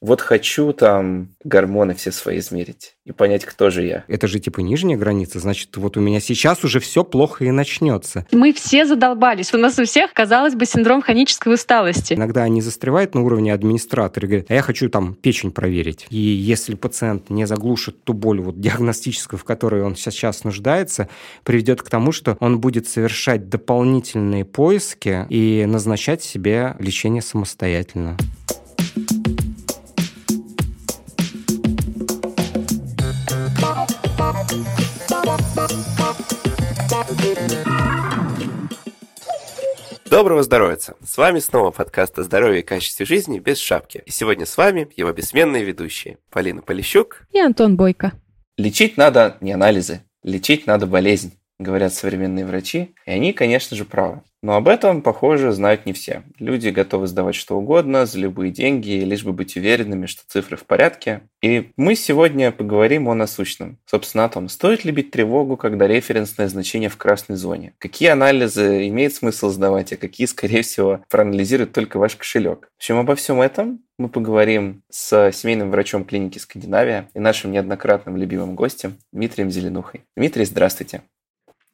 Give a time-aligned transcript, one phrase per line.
[0.00, 4.04] вот хочу там гормоны все свои измерить и понять, кто же я.
[4.06, 8.26] Это же типа нижняя граница, значит, вот у меня сейчас уже все плохо и начнется.
[8.30, 9.52] Мы все задолбались.
[9.52, 12.14] У нас у всех, казалось бы, синдром хронической усталости.
[12.14, 16.06] Иногда они застревают на уровне администратора и говорят, а я хочу там печень проверить.
[16.10, 21.08] И если пациент не заглушит ту боль вот, диагностическую, в которой он сейчас нуждается,
[21.44, 28.16] приведет к тому, что он будет совершать дополнительные поиски и назначать себе лечение самостоятельно.
[40.10, 40.76] Доброго здоровья!
[40.76, 44.02] С вами снова подкаст о здоровье и качестве жизни без шапки.
[44.06, 48.12] И сегодня с вами его бессменные ведущие Полина Полищук и Антон Бойко.
[48.56, 54.22] Лечить надо не анализы, лечить надо болезнь говорят современные врачи, и они, конечно же, правы.
[54.42, 56.24] Но об этом, похоже, знают не все.
[56.40, 60.64] Люди готовы сдавать что угодно за любые деньги, лишь бы быть уверенными, что цифры в
[60.64, 61.22] порядке.
[61.40, 63.78] И мы сегодня поговорим о насущном.
[63.86, 67.74] Собственно, о том, стоит ли бить тревогу, когда референсное значение в красной зоне.
[67.78, 72.68] Какие анализы имеет смысл сдавать, а какие, скорее всего, проанализирует только ваш кошелек.
[72.74, 78.16] В общем, обо всем этом мы поговорим с семейным врачом клиники Скандинавия и нашим неоднократным
[78.16, 80.02] любимым гостем Дмитрием Зеленухой.
[80.16, 81.02] Дмитрий, здравствуйте.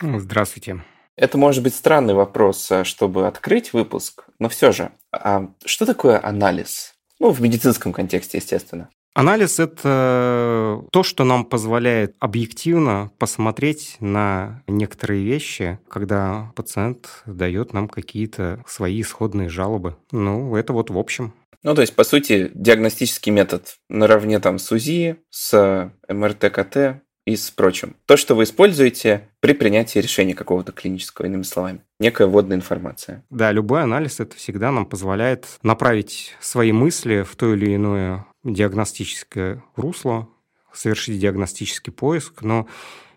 [0.03, 0.83] Здравствуйте.
[1.19, 6.25] Это может быть странный вопрос, э, чтобы открыть выпуск, но все же, а что такое
[6.25, 6.95] анализ?
[7.19, 8.89] Ну, в медицинском контексте, естественно.
[9.15, 17.89] Анализ– это то, что нам позволяет объективно посмотреть на некоторые вещи, когда пациент дает нам
[17.89, 19.97] какие-то свои исходные жалобы.
[20.13, 21.35] Ну, это вот в общем.
[21.65, 27.51] Ну, то есть, по сути, диагностический метод наравне там с УЗИ, с МРТ-КТ, и с
[27.51, 27.95] прочим.
[28.07, 31.83] То, что вы используете при принятии решения какого-то клинического, иными словами.
[32.01, 33.23] Некая вводная информация.
[33.29, 39.63] Да, любой анализ это всегда нам позволяет направить свои мысли в то или иное диагностическое
[39.77, 40.29] русло,
[40.73, 42.67] совершить диагностический поиск, но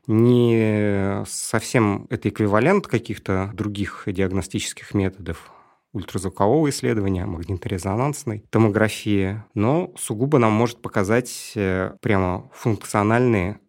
[0.07, 5.51] не совсем это эквивалент каких-то других диагностических методов,
[5.93, 13.59] ультразвукового исследования, магниторезонансной томографии, но сугубо нам может показать э, прямо функциональные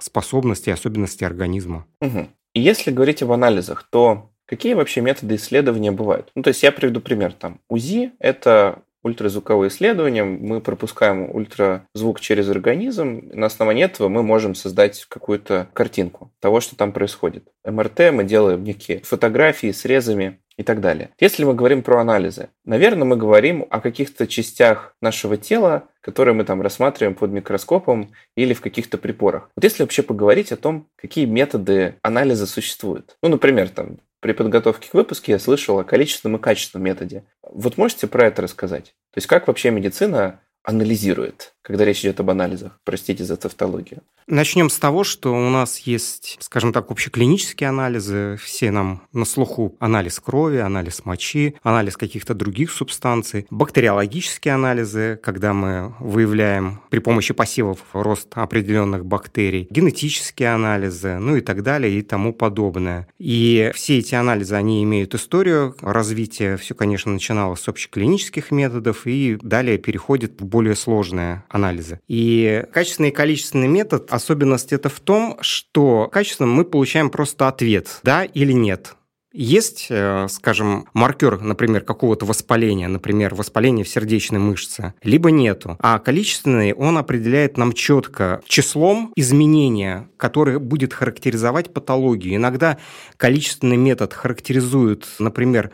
[0.00, 1.86] способности и особенности организма.
[2.00, 2.28] Угу.
[2.54, 6.30] И если говорить об анализах, то какие вообще методы исследования бывают?
[6.34, 7.32] Ну, то есть я приведу пример.
[7.32, 14.54] Там УЗИ– это ультразвуковое исследование, мы пропускаем ультразвук через организм, на основании этого мы можем
[14.54, 17.48] создать какую-то картинку того, что там происходит.
[17.64, 21.10] МРТ мы делаем некие фотографии срезами и так далее.
[21.20, 26.44] Если мы говорим про анализы, наверное, мы говорим о каких-то частях нашего тела, которые мы
[26.44, 29.50] там рассматриваем под микроскопом или в каких-то приборах.
[29.54, 33.16] Вот если вообще поговорить о том, какие методы анализа существуют.
[33.22, 37.24] Ну, например, там при подготовке к выпуску я слышал о количественном и качественном методе.
[37.42, 38.94] Вот можете про это рассказать?
[39.12, 42.80] То есть как вообще медицина анализирует, когда речь идет об анализах?
[42.84, 44.02] Простите за тавтологию.
[44.28, 48.36] Начнем с того, что у нас есть, скажем так, общеклинические анализы.
[48.42, 53.46] Все нам на слуху анализ крови, анализ мочи, анализ каких-то других субстанций.
[53.50, 59.68] Бактериологические анализы, когда мы выявляем при помощи пассивов рост определенных бактерий.
[59.70, 63.06] Генетические анализы, ну и так далее и тому подобное.
[63.20, 66.56] И все эти анализы, они имеют историю развития.
[66.56, 72.00] Все, конечно, начиналось с общеклинических методов и далее переходит в более сложные анализы.
[72.08, 78.00] И качественный и количественный метод Особенность это в том, что качественно мы получаем просто ответ,
[78.02, 78.96] да или нет.
[79.30, 85.76] Есть, э, скажем, маркер, например, какого-то воспаления, например, воспаление в сердечной мышце, либо нету.
[85.80, 92.36] А количественный он определяет нам четко числом изменения, которое будет характеризовать патологию.
[92.36, 92.78] Иногда
[93.18, 95.72] количественный метод характеризует, например,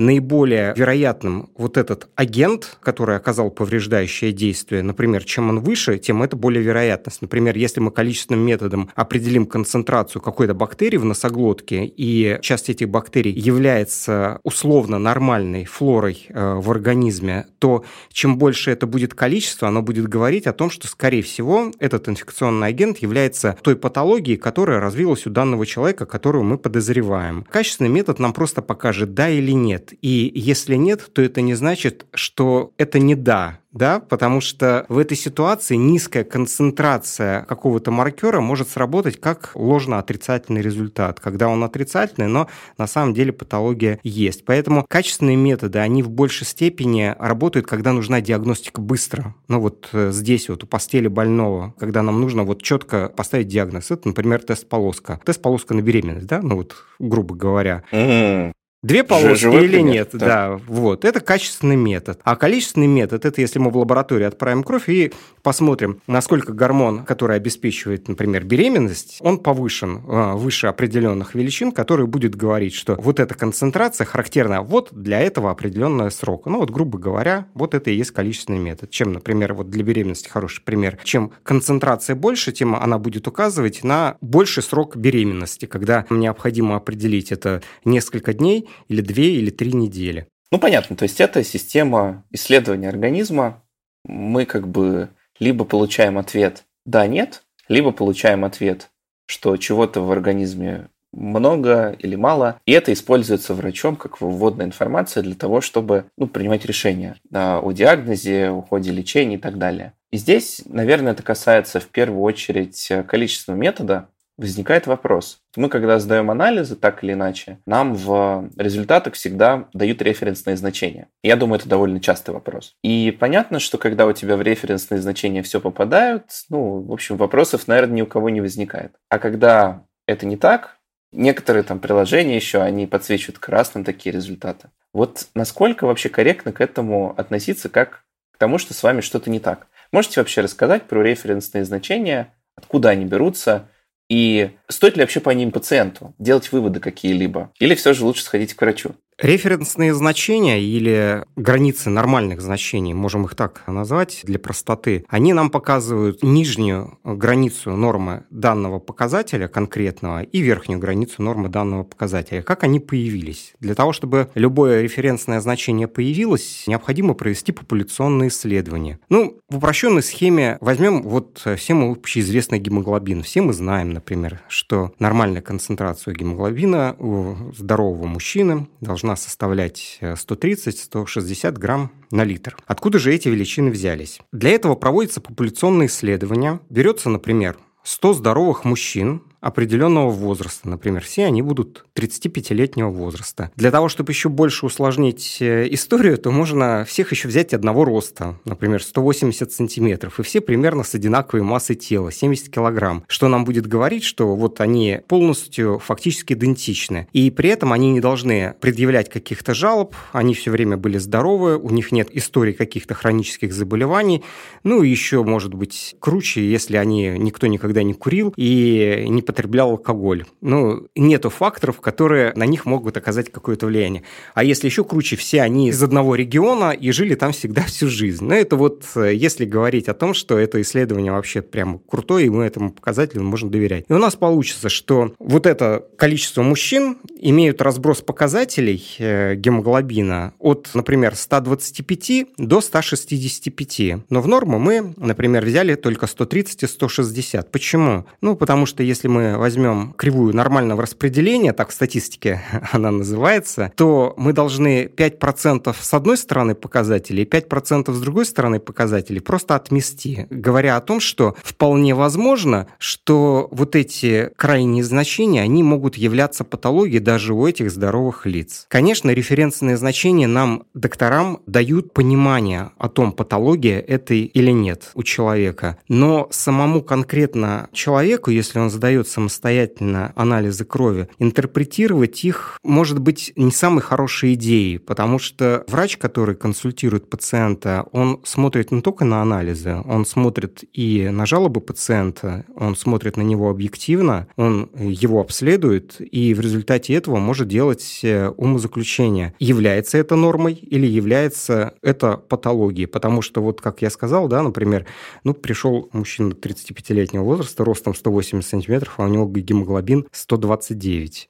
[0.00, 6.36] наиболее вероятным вот этот агент, который оказал повреждающее действие, например, чем он выше, тем это
[6.36, 7.20] более вероятность.
[7.20, 13.32] Например, если мы количественным методом определим концентрацию какой-то бактерии в носоглотке, и часть этих бактерий
[13.32, 20.08] является условно нормальной флорой э, в организме, то чем больше это будет количество, оно будет
[20.08, 25.30] говорить о том, что, скорее всего, этот инфекционный агент является той патологией, которая развилась у
[25.30, 27.44] данного человека, которую мы подозреваем.
[27.50, 29.89] Качественный метод нам просто покажет да или нет.
[30.00, 34.98] И если нет, то это не значит, что это не да, да, потому что в
[34.98, 42.48] этой ситуации низкая концентрация какого-то маркера может сработать как ложно-отрицательный результат, когда он отрицательный, но
[42.78, 44.44] на самом деле патология есть.
[44.44, 49.34] Поэтому качественные методы, они в большей степени работают, когда нужна диагностика быстро.
[49.46, 53.90] Ну вот э, здесь вот у постели больного, когда нам нужно вот четко поставить диагноз.
[53.90, 55.20] Это, например, тест-полоска.
[55.24, 57.84] Тест-полоска на беременность, да, ну вот грубо говоря.
[57.92, 58.52] Mm-hmm.
[58.82, 60.26] Две полоски или пример, нет, да.
[60.26, 62.18] да, вот, это качественный метод.
[62.24, 65.12] А количественный метод, это если мы в лаборатории отправим кровь и
[65.42, 72.34] посмотрим, насколько гормон, который обеспечивает, например, беременность, он повышен а, выше определенных величин, который будет
[72.36, 76.48] говорить, что вот эта концентрация характерна вот для этого определенного срока.
[76.48, 78.88] Ну вот, грубо говоря, вот это и есть количественный метод.
[78.88, 80.98] Чем, например, вот для беременности хороший пример.
[81.04, 87.60] Чем концентрация больше, тем она будет указывать на больший срок беременности, когда необходимо определить это
[87.84, 90.28] несколько дней или две или три недели.
[90.50, 90.96] Ну, понятно.
[90.96, 93.62] То есть это система исследования организма.
[94.04, 98.90] Мы как бы либо получаем ответ «да», «нет», либо получаем ответ,
[99.26, 105.34] что чего-то в организме много или мало, и это используется врачом как вводная информация для
[105.34, 109.92] того, чтобы ну, принимать решения о диагнозе, о ходе лечения и так далее.
[110.10, 114.08] И здесь, наверное, это касается в первую очередь количества метода,
[114.40, 115.40] возникает вопрос.
[115.54, 121.08] Мы, когда сдаем анализы, так или иначе, нам в результатах всегда дают референсные значения.
[121.22, 122.74] Я думаю, это довольно частый вопрос.
[122.82, 127.68] И понятно, что когда у тебя в референсные значения все попадают, ну, в общем, вопросов,
[127.68, 128.92] наверное, ни у кого не возникает.
[129.10, 130.78] А когда это не так,
[131.12, 134.70] некоторые там приложения еще, они подсвечивают красным такие результаты.
[134.94, 139.38] Вот насколько вообще корректно к этому относиться, как к тому, что с вами что-то не
[139.38, 139.66] так?
[139.92, 143.68] Можете вообще рассказать про референсные значения, откуда они берутся,
[144.10, 147.52] и стоит ли вообще по ним пациенту делать выводы какие-либо?
[147.60, 148.96] Или все же лучше сходить к врачу?
[149.22, 156.22] Референсные значения или границы нормальных значений, можем их так назвать для простоты, они нам показывают
[156.22, 162.40] нижнюю границу нормы данного показателя конкретного и верхнюю границу нормы данного показателя.
[162.40, 163.52] Как они появились?
[163.60, 169.00] Для того, чтобы любое референсное значение появилось, необходимо провести популяционные исследования.
[169.10, 173.22] Ну, в упрощенной схеме возьмем вот всем общеизвестный гемоглобин.
[173.22, 181.48] Все мы знаем, например, что нормальная концентрация гемоглобина у здорового мужчины должна должна составлять 130-160
[181.48, 182.56] э, грамм на литр.
[182.66, 184.20] Откуда же эти величины взялись?
[184.32, 186.60] Для этого проводится популяционное исследование.
[186.70, 190.68] Берется, например, 100 здоровых мужчин, определенного возраста.
[190.68, 193.50] Например, все они будут 35-летнего возраста.
[193.56, 198.38] Для того, чтобы еще больше усложнить э, историю, то можно всех еще взять одного роста,
[198.44, 203.66] например, 180 сантиметров, и все примерно с одинаковой массой тела, 70 килограмм, что нам будет
[203.66, 207.08] говорить, что вот они полностью фактически идентичны.
[207.12, 211.70] И при этом они не должны предъявлять каких-то жалоб, они все время были здоровы, у
[211.70, 214.22] них нет истории каких-то хронических заболеваний,
[214.64, 220.24] ну, еще, может быть, круче, если они никто никогда не курил и не потреблял алкоголь.
[220.40, 224.02] Ну, нету факторов, которые на них могут оказать какое-то влияние.
[224.34, 228.24] А если еще круче, все они из одного региона и жили там всегда всю жизнь.
[228.24, 232.30] Но это вот, э, если говорить о том, что это исследование вообще прям крутое, и
[232.30, 233.84] мы этому показателю можем доверять.
[233.88, 240.70] И у нас получится, что вот это количество мужчин имеют разброс показателей э, гемоглобина от,
[240.74, 243.80] например, 125 до 165.
[244.10, 247.52] Но в норму мы, например, взяли только 130 и 160.
[247.52, 248.06] Почему?
[248.20, 253.72] Ну, потому что если мы мы возьмем кривую нормального распределения, так в статистике она называется,
[253.76, 259.56] то мы должны 5% с одной стороны показателей и 5% с другой стороны показателей просто
[259.56, 266.44] отмести, говоря о том, что вполне возможно, что вот эти крайние значения, они могут являться
[266.44, 268.66] патологией даже у этих здоровых лиц.
[268.68, 275.78] Конечно, референсные значения нам, докторам, дают понимание о том, патология это или нет у человека.
[275.88, 283.50] Но самому конкретно человеку, если он задает самостоятельно анализы крови, интерпретировать их может быть не
[283.50, 289.82] самой хорошей идеей, потому что врач, который консультирует пациента, он смотрит не только на анализы,
[289.84, 296.34] он смотрит и на жалобы пациента, он смотрит на него объективно, он его обследует, и
[296.34, 302.86] в результате этого может делать э, умозаключение, является это нормой или является это патологией.
[302.86, 304.86] Потому что, вот как я сказал, да, например,
[305.24, 311.29] ну, пришел мужчина 35-летнего возраста, ростом 180 сантиметров, а у него гемоглобин 129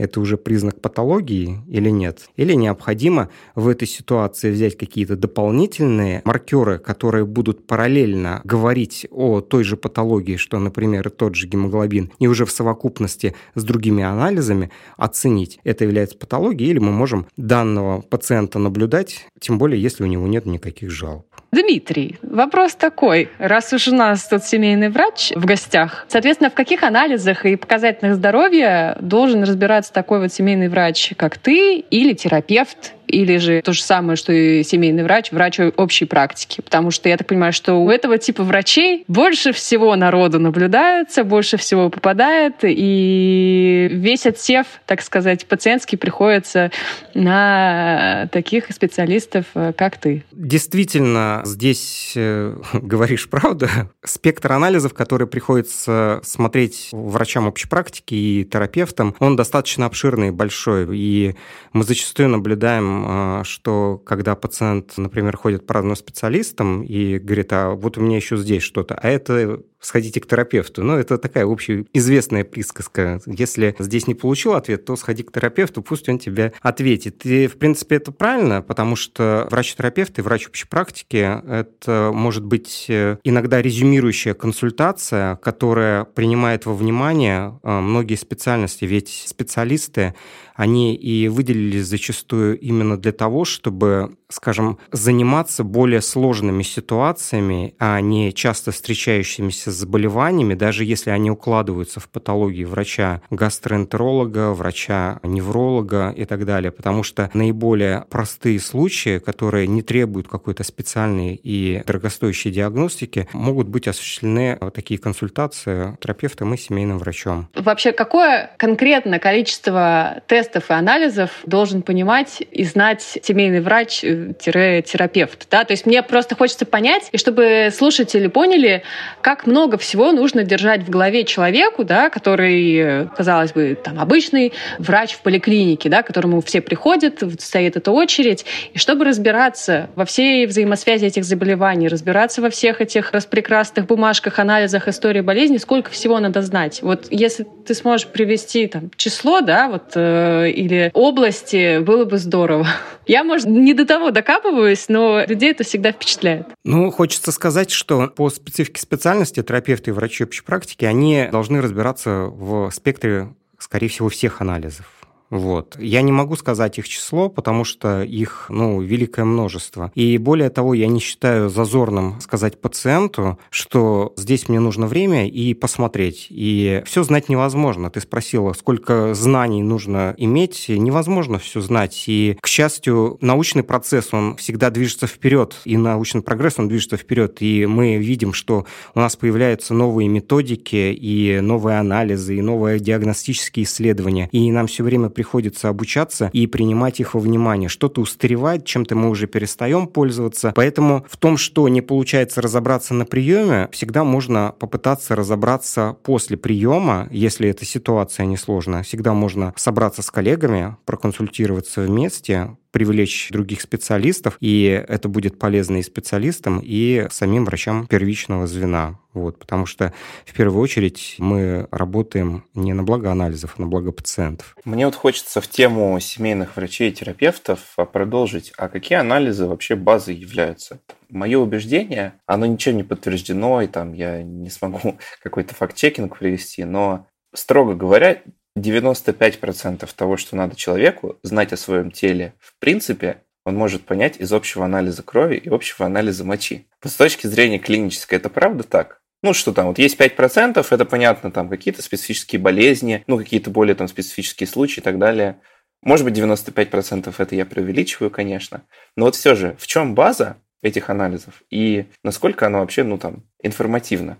[0.00, 2.30] это уже признак патологии или нет?
[2.36, 9.62] Или необходимо в этой ситуации взять какие-то дополнительные маркеры, которые будут параллельно говорить о той
[9.62, 15.60] же патологии, что, например, тот же гемоглобин, и уже в совокупности с другими анализами оценить,
[15.64, 20.46] это является патологией, или мы можем данного пациента наблюдать, тем более, если у него нет
[20.46, 21.26] никаких жалоб.
[21.52, 23.28] Дмитрий, вопрос такой.
[23.38, 28.14] Раз уж у нас тут семейный врач в гостях, соответственно, в каких анализах и показателях
[28.14, 33.72] здоровья должен разбираться раз такой вот семейный врач, как ты, или терапевт, или же то
[33.72, 36.60] же самое, что и семейный врач, врач общей практики.
[36.60, 41.56] Потому что я так понимаю, что у этого типа врачей больше всего народу наблюдается, больше
[41.56, 46.70] всего попадает, и весь отсев, так сказать, пациентский приходится
[47.14, 50.24] на таких специалистов, как ты.
[50.32, 53.68] Действительно, здесь э, говоришь правду.
[54.04, 60.86] Спектр анализов, который приходится смотреть врачам общей практики и терапевтам, он достаточно обширный и большой.
[60.96, 61.36] И
[61.72, 67.70] мы зачастую наблюдаем а, что когда пациент, например, ходит по разным специалистам и говорит, а
[67.70, 70.82] вот у меня еще здесь что-то, а это сходите к терапевту.
[70.82, 73.20] Ну, это такая общеизвестная присказка.
[73.26, 77.24] Если здесь не получил ответ, то сходи к терапевту, пусть он тебе ответит.
[77.24, 82.86] И, в принципе, это правильно, потому что врач-терапевт и врач общей практики– это может быть
[82.88, 88.84] э, иногда резюмирующая консультация, которая принимает во внимание э, многие специальности.
[88.84, 90.14] Ведь специалисты,
[90.60, 98.34] они и выделились зачастую именно для того, чтобы, скажем, заниматься более сложными ситуациями, а не
[98.34, 107.04] часто встречающимися заболеваниями, даже если они укладываются в патологии врача-гастроэнтеролога, врача-невролога и так далее, потому
[107.04, 114.58] что наиболее простые случаи, которые не требуют какой-то специальной и дорогостоящей диагностики, могут быть осуществлены
[114.74, 117.48] такие консультации терапевтом и семейным врачом.
[117.54, 125.46] Вообще, какое конкретно количество тестов и анализов должен понимать и знать семейный врач-терапевт?
[125.50, 125.64] Да?
[125.64, 128.82] То есть мне просто хочется понять, и чтобы слушатели поняли,
[129.22, 135.12] как много всего нужно держать в голове человеку, да, который, казалось бы, там обычный врач
[135.12, 138.44] в поликлинике, да, к которому все приходят, стоит эта очередь.
[138.72, 144.88] И чтобы разбираться во всей взаимосвязи этих заболеваний, разбираться во всех этих распрекрасных бумажках, анализах
[144.88, 146.80] истории болезни, сколько всего надо знать.
[146.82, 152.66] Вот если ты сможешь привести там число, да, вот, э, или области, было бы здорово.
[153.06, 156.46] Я, может, не до того докапываюсь, но людей это всегда впечатляет.
[156.64, 162.26] Ну, хочется сказать, что по специфике специальности терапевты и врачи общей практики, они должны разбираться
[162.26, 164.99] в спектре, скорее всего, всех анализов.
[165.30, 165.76] Вот.
[165.78, 169.92] Я не могу сказать их число, потому что их, ну, великое множество.
[169.94, 175.54] И более того, я не считаю зазорным сказать пациенту, что здесь мне нужно время и
[175.54, 176.26] посмотреть.
[176.30, 177.90] И все знать невозможно.
[177.90, 180.66] Ты спросила, сколько знаний нужно иметь.
[180.68, 182.04] Невозможно все знать.
[182.08, 185.56] И, к счастью, научный процесс, он всегда движется вперед.
[185.64, 187.36] И научный прогресс, он движется вперед.
[187.40, 193.64] И мы видим, что у нас появляются новые методики и новые анализы, и новые диагностические
[193.64, 194.28] исследования.
[194.32, 197.68] И нам все время приходится обучаться и принимать их во внимание.
[197.68, 200.54] Что-то устаревает, чем-то мы уже перестаем пользоваться.
[200.56, 207.06] Поэтому в том, что не получается разобраться на приеме, всегда можно попытаться разобраться после приема,
[207.10, 208.82] если эта ситуация несложная.
[208.82, 215.82] Всегда можно собраться с коллегами, проконсультироваться вместе, привлечь других специалистов, и это будет полезно и
[215.82, 218.98] специалистам, и самим врачам первичного звена.
[219.12, 219.92] Вот, потому что
[220.24, 224.54] в первую очередь мы работаем не на благо анализов, а на благо пациентов.
[224.64, 228.52] Мне вот хочется в тему семейных врачей и терапевтов продолжить.
[228.56, 230.80] А какие анализы вообще базой являются?
[231.08, 237.06] Мое убеждение, оно ничем не подтверждено, и там я не смогу какой-то факт-чекинг привести, но
[237.34, 238.22] строго говоря,
[238.60, 244.32] 95% того, что надо человеку знать о своем теле, в принципе, он может понять из
[244.32, 246.66] общего анализа крови и общего анализа мочи.
[246.84, 249.00] с точки зрения клинической, это правда так?
[249.22, 253.74] Ну, что там, вот есть 5%, это понятно, там какие-то специфические болезни, ну, какие-то более
[253.74, 255.40] там специфические случаи и так далее.
[255.82, 258.62] Может быть, 95% это я преувеличиваю, конечно.
[258.96, 263.24] Но вот все же, в чем база этих анализов и насколько она вообще, ну, там,
[263.42, 264.18] информативна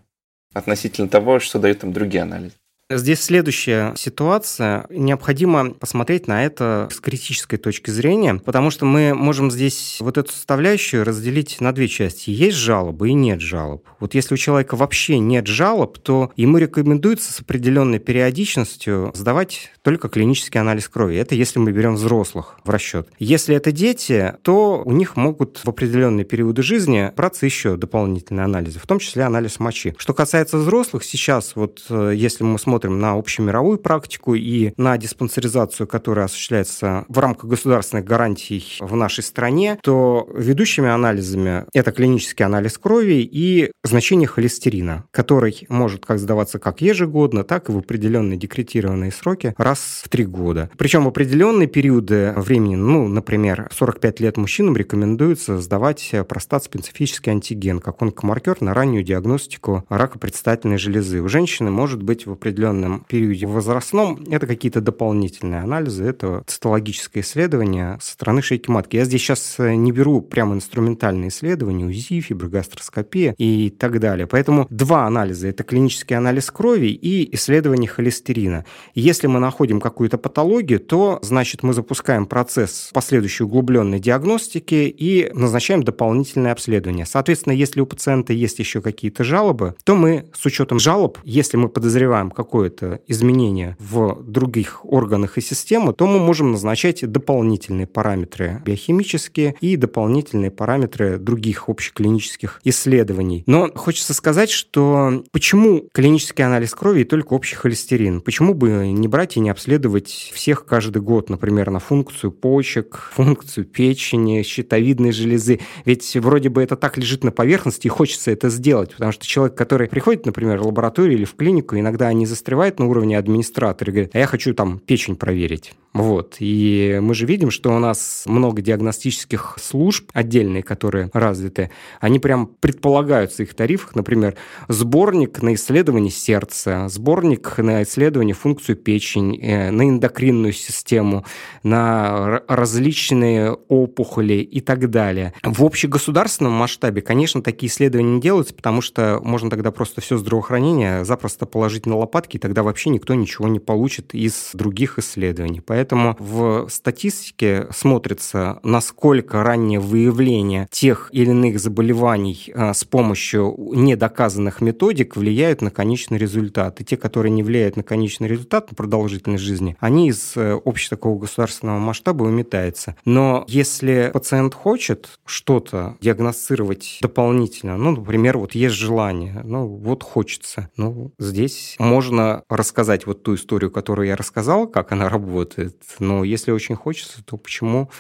[0.52, 2.56] относительно того, что дают там другие анализы?
[2.92, 4.87] Здесь следующая ситуация.
[4.90, 10.32] Необходимо посмотреть на это с критической точки зрения, потому что мы можем здесь вот эту
[10.32, 12.30] составляющую разделить на две части.
[12.30, 13.87] Есть жалобы и нет жалоб.
[14.00, 20.09] Вот если у человека вообще нет жалоб, то ему рекомендуется с определенной периодичностью сдавать только
[20.09, 21.16] клинический анализ крови.
[21.16, 23.09] Это если мы берем взрослых в расчет.
[23.20, 28.80] Если это дети, то у них могут в определенные периоды жизни браться еще дополнительные анализы,
[28.80, 29.94] в том числе анализ мочи.
[29.97, 34.96] Что касается взрослых, сейчас вот э, если мы смотрим смотрим на общемировую практику и на
[34.96, 42.44] диспансеризацию, которая осуществляется в рамках государственных гарантий в нашей стране, то ведущими анализами это клинический
[42.44, 48.38] анализ крови и значение холестерина, который может как сдаваться как ежегодно, так и в определенные
[48.38, 50.70] декретированные сроки раз в три года.
[50.78, 58.00] Причем в определенные периоды времени, ну, например, 45 лет мужчинам рекомендуется сдавать простат-специфический антиген, как
[58.00, 61.20] онкомаркер на раннюю диагностику рака предстательной железы.
[61.20, 67.22] У женщины может быть в определенном определенном периоде возрастном, это какие-то дополнительные анализы, это цитологическое
[67.22, 68.96] исследование со стороны шейки матки.
[68.96, 74.26] Я здесь сейчас э, не беру прямо инструментальные исследования, УЗИ, фиброгастроскопия и так далее.
[74.26, 78.64] Поэтому два анализа– это клинический анализ крови и исследование холестерина.
[78.94, 85.82] Если мы находим какую-то патологию, то, значит, мы запускаем процесс последующей углубленной диагностики и назначаем
[85.82, 87.06] дополнительное обследование.
[87.06, 91.68] Соответственно, если у пациента есть еще какие-то жалобы, то мы с учетом жалоб, если мы
[91.68, 92.30] подозреваем
[92.61, 99.76] какое-то изменение в других органах и системах, то мы можем назначать дополнительные параметры биохимические и
[99.76, 103.45] дополнительные параметры других общеклинических исследований.
[103.47, 108.21] Но хочется сказать, что почему клинический анализ крови и только общий холестерин?
[108.21, 113.64] Почему бы не брать и не обследовать всех каждый год, например, на функцию почек, функцию
[113.64, 115.61] печени, щитовидной железы?
[115.87, 119.57] Ведь вроде бы это так лежит на поверхности, и хочется это сделать, потому что человек,
[119.57, 123.92] который приходит, например, в лабораторию или в клинику, иногда они застревают на уровне администратора и
[123.92, 125.73] говорят, а я хочу там печень проверить.
[125.92, 126.37] Вот.
[126.38, 131.70] И мы же видим, что у нас много диагностических служб отдельные, которые развиты.
[132.00, 134.37] Они прям предполагают в своих тарифах, например,
[134.68, 141.25] сборник на исследование сердца, сборник на исследование функцию печени, э, на эндокринную систему,
[141.64, 145.35] на различные опухоли и так далее.
[145.42, 151.04] В общегосударственном масштабе, конечно, такие исследования не делаются, потому что можно тогда просто все здравоохранение
[151.04, 155.61] запросто положить на лопатки, и тогда вообще никто ничего не получит из других исследований.
[155.61, 163.56] Поэтому Поэтому в статистике смотрится, насколько раннее выявление тех или иных заболеваний а, с помощью
[163.72, 166.82] недоказанных методик влияют на конечный результат.
[166.82, 171.16] И те, которые не влияют на конечный результат, на продолжительность жизни, они из э, общего
[171.16, 172.94] государственного масштаба уметаются.
[173.06, 180.68] Но если пациент хочет что-то диагностировать дополнительно, ну, например, вот есть желание, ну, вот хочется,
[180.76, 186.50] ну, здесь можно рассказать вот ту историю, которую я рассказал, как она работает, но если
[186.50, 187.90] очень хочется, то почему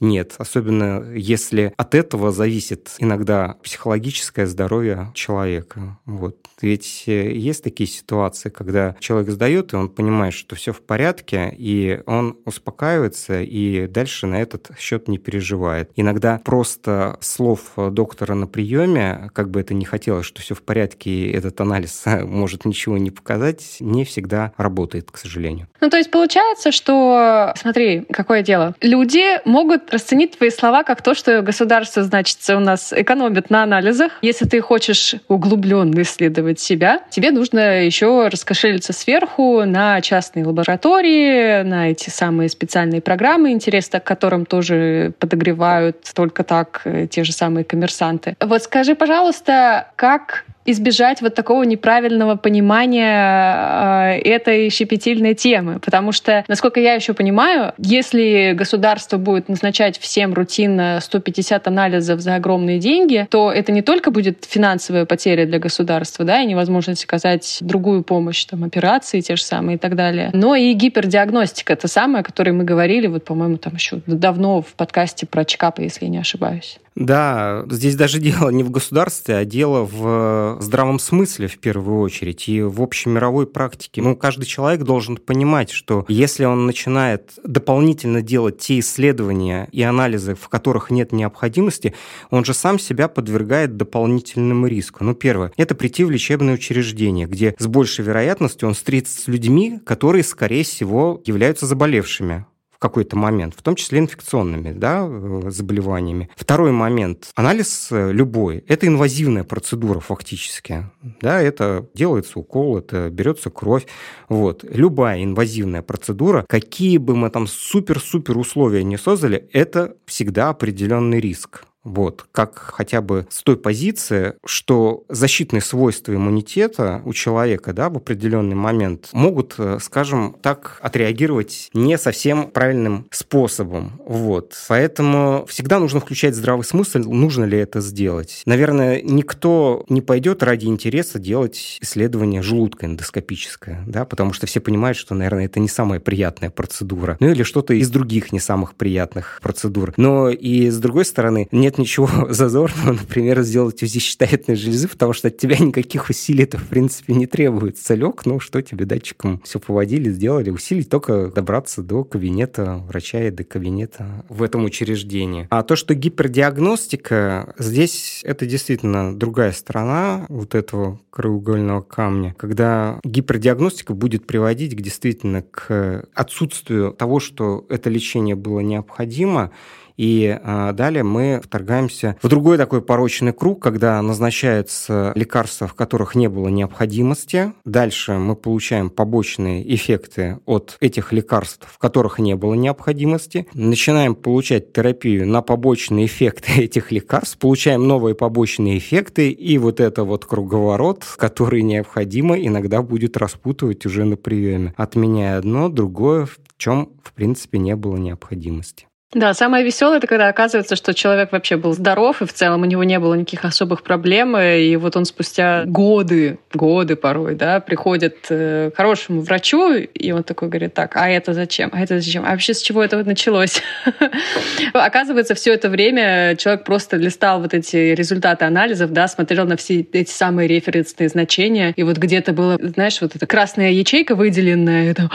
[0.00, 5.98] нет, особенно если от этого зависит иногда психологическое здоровье человека.
[6.04, 6.36] Вот.
[6.60, 11.52] Ведь э, есть такие ситуации, когда человек сдает, и он понимает, что все в порядке,
[11.56, 15.90] и он успокаивается, и дальше на этот счет не переживает.
[15.96, 21.10] Иногда просто слов доктора на приеме, как бы это ни хотелось, что все в порядке,
[21.10, 25.68] и этот анализ может ничего не показать, не всегда работает, к сожалению.
[25.80, 28.74] Ну, то есть получается, что, смотри, какое дело.
[28.80, 34.12] Люди могут расценить твои слова как то, что государство, значит, у нас экономит на анализах.
[34.22, 41.90] Если ты хочешь углубленно исследовать себя, тебе нужно еще раскошелиться сверху на частные лаборатории, на
[41.90, 47.64] эти самые специальные программы, интерес к которым тоже подогревают только так э, те же самые
[47.64, 48.36] коммерсанты.
[48.40, 55.78] Вот скажи, пожалуйста, как избежать вот такого неправильного понимания э, этой щепетильной темы.
[55.78, 62.34] Потому что, насколько я еще понимаю, если государство будет назначать всем рутинно 150 анализов за
[62.34, 67.58] огромные деньги, то это не только будет финансовая потеря для государства, да, и невозможность оказать
[67.60, 72.20] другую помощь, там, операции те же самые и так далее, но и гипердиагностика, это самое,
[72.20, 76.10] о которой мы говорили, вот, по-моему, там еще давно в подкасте про чекапы, если я
[76.10, 76.78] не ошибаюсь.
[76.98, 82.48] Да, здесь даже дело не в государстве, а дело в здравом смысле в первую очередь
[82.48, 84.02] и в общей мировой практике.
[84.02, 90.34] Ну, каждый человек должен понимать, что если он начинает дополнительно делать те исследования и анализы,
[90.34, 91.94] в которых нет необходимости,
[92.30, 95.04] он же сам себя подвергает дополнительному риску.
[95.04, 99.78] Ну, первое, это прийти в лечебное учреждение, где с большей вероятностью он встретится с людьми,
[99.86, 102.44] которые, скорее всего, являются заболевшими
[102.78, 106.30] в какой-то момент, в том числе инфекционными да, э, заболеваниями.
[106.36, 107.32] Второй момент.
[107.34, 108.64] Анализ э, любой.
[108.68, 110.86] Это инвазивная процедура фактически.
[111.20, 113.88] Да, это делается укол, это берется кровь.
[114.28, 114.62] Вот.
[114.62, 121.64] Любая инвазивная процедура, какие бы мы там супер-супер условия не создали, это всегда определенный риск.
[121.88, 127.96] Вот, как хотя бы с той позиции, что защитные свойства иммунитета у человека да, в
[127.96, 134.00] определенный момент могут, э, скажем так, отреагировать не совсем правильным способом.
[134.04, 134.54] Вот.
[134.68, 138.42] Поэтому всегда нужно включать здравый смысл, нужно ли это сделать.
[138.44, 144.98] Наверное, никто не пойдет ради интереса делать исследование желудка эндоскопическое, да, потому что все понимают,
[144.98, 147.16] что, наверное, это не самая приятная процедура.
[147.20, 149.94] Ну или что-то из других не самых приятных процедур.
[149.96, 155.28] Но и с другой стороны, нет ничего зазорного, например, сделать УЗИ щитовидной железы, потому что
[155.28, 157.94] от тебя никаких усилий-то, в принципе, не требуется.
[157.94, 160.50] Лег, ну что тебе датчиком все поводили, сделали.
[160.50, 165.46] Усилить только добраться до кабинета врача и до кабинета в этом учреждении.
[165.50, 173.94] А то, что гипердиагностика, здесь это действительно другая сторона вот этого краеугольного камня, когда гипердиагностика
[173.94, 179.50] будет приводить к, действительно к отсутствию того, что это лечение было необходимо,
[179.98, 186.14] и а, далее мы вторгаемся в другой такой порочный круг, когда назначаются лекарства, в которых
[186.14, 187.52] не было необходимости.
[187.64, 193.48] Дальше мы получаем побочные эффекты от этих лекарств, в которых не было необходимости.
[193.52, 200.04] Начинаем получать терапию на побочные эффекты этих лекарств, получаем новые побочные эффекты, и вот это
[200.04, 206.90] вот круговорот, который необходимо иногда будет распутывать уже на приеме, отменяя одно, другое, в чем,
[207.02, 208.87] в принципе, не было необходимости.
[209.14, 212.64] Да, самое веселое это когда оказывается, что человек вообще был здоров, и в целом у
[212.66, 218.26] него не было никаких особых проблем, и вот он спустя годы, годы порой, да, приходит
[218.28, 221.70] э, к хорошему врачу, и он такой говорит, так, а это зачем?
[221.72, 222.26] А это зачем?
[222.26, 223.62] А вообще с чего это вот началось?
[224.74, 229.86] Оказывается, все это время человек просто листал вот эти результаты анализов, да, смотрел на все
[229.90, 235.08] эти самые референсные значения, и вот где-то было, знаешь, вот эта красная ячейка выделенная, это,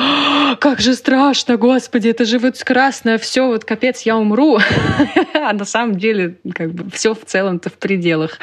[0.60, 4.60] как же страшно, господи, это же вот красное все, вот как капец, я умру.
[5.34, 8.40] а на самом деле, как бы, все в целом-то в пределах.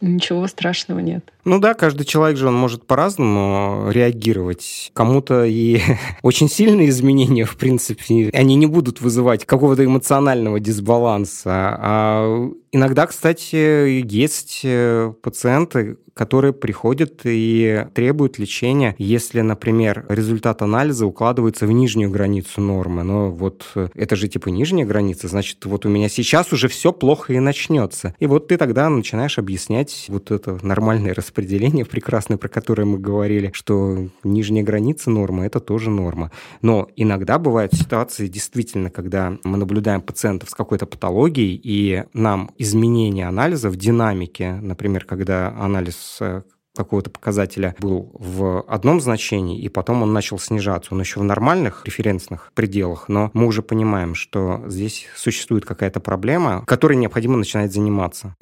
[0.00, 1.30] Ничего страшного нет.
[1.44, 4.90] Ну да, каждый человек же он может по-разному реагировать.
[4.94, 5.80] Кому-то и
[6.22, 11.50] очень сильные изменения, в принципе, они не будут вызывать какого-то эмоционального дисбаланса.
[11.52, 21.06] А иногда, кстати, есть э, пациенты, которые приходят и требуют лечения, если, например, результат анализа
[21.06, 23.04] укладывается в нижнюю границу нормы.
[23.04, 26.92] Но вот э, это же типа нижняя граница, значит, вот у меня сейчас уже все
[26.92, 28.16] плохо и начнется.
[28.18, 33.52] И вот ты тогда начинаешь объяснять вот это нормальное распределение прекрасное, про которое мы говорили,
[33.54, 36.32] что нижняя граница нормы– это тоже норма.
[36.62, 43.26] Но иногда бывают ситуации действительно, когда мы наблюдаем пациентов с какой-то патологией, и нам изменение
[43.26, 46.42] анализа в динамике, например, когда анализ Э,
[46.78, 50.94] какого-то показателя был в одном значении, и потом он начал снижаться.
[50.94, 56.64] Он еще в нормальных референсных пределах, но мы уже понимаем, что здесь существует какая-то проблема,
[56.66, 58.36] которой необходимо начинать заниматься.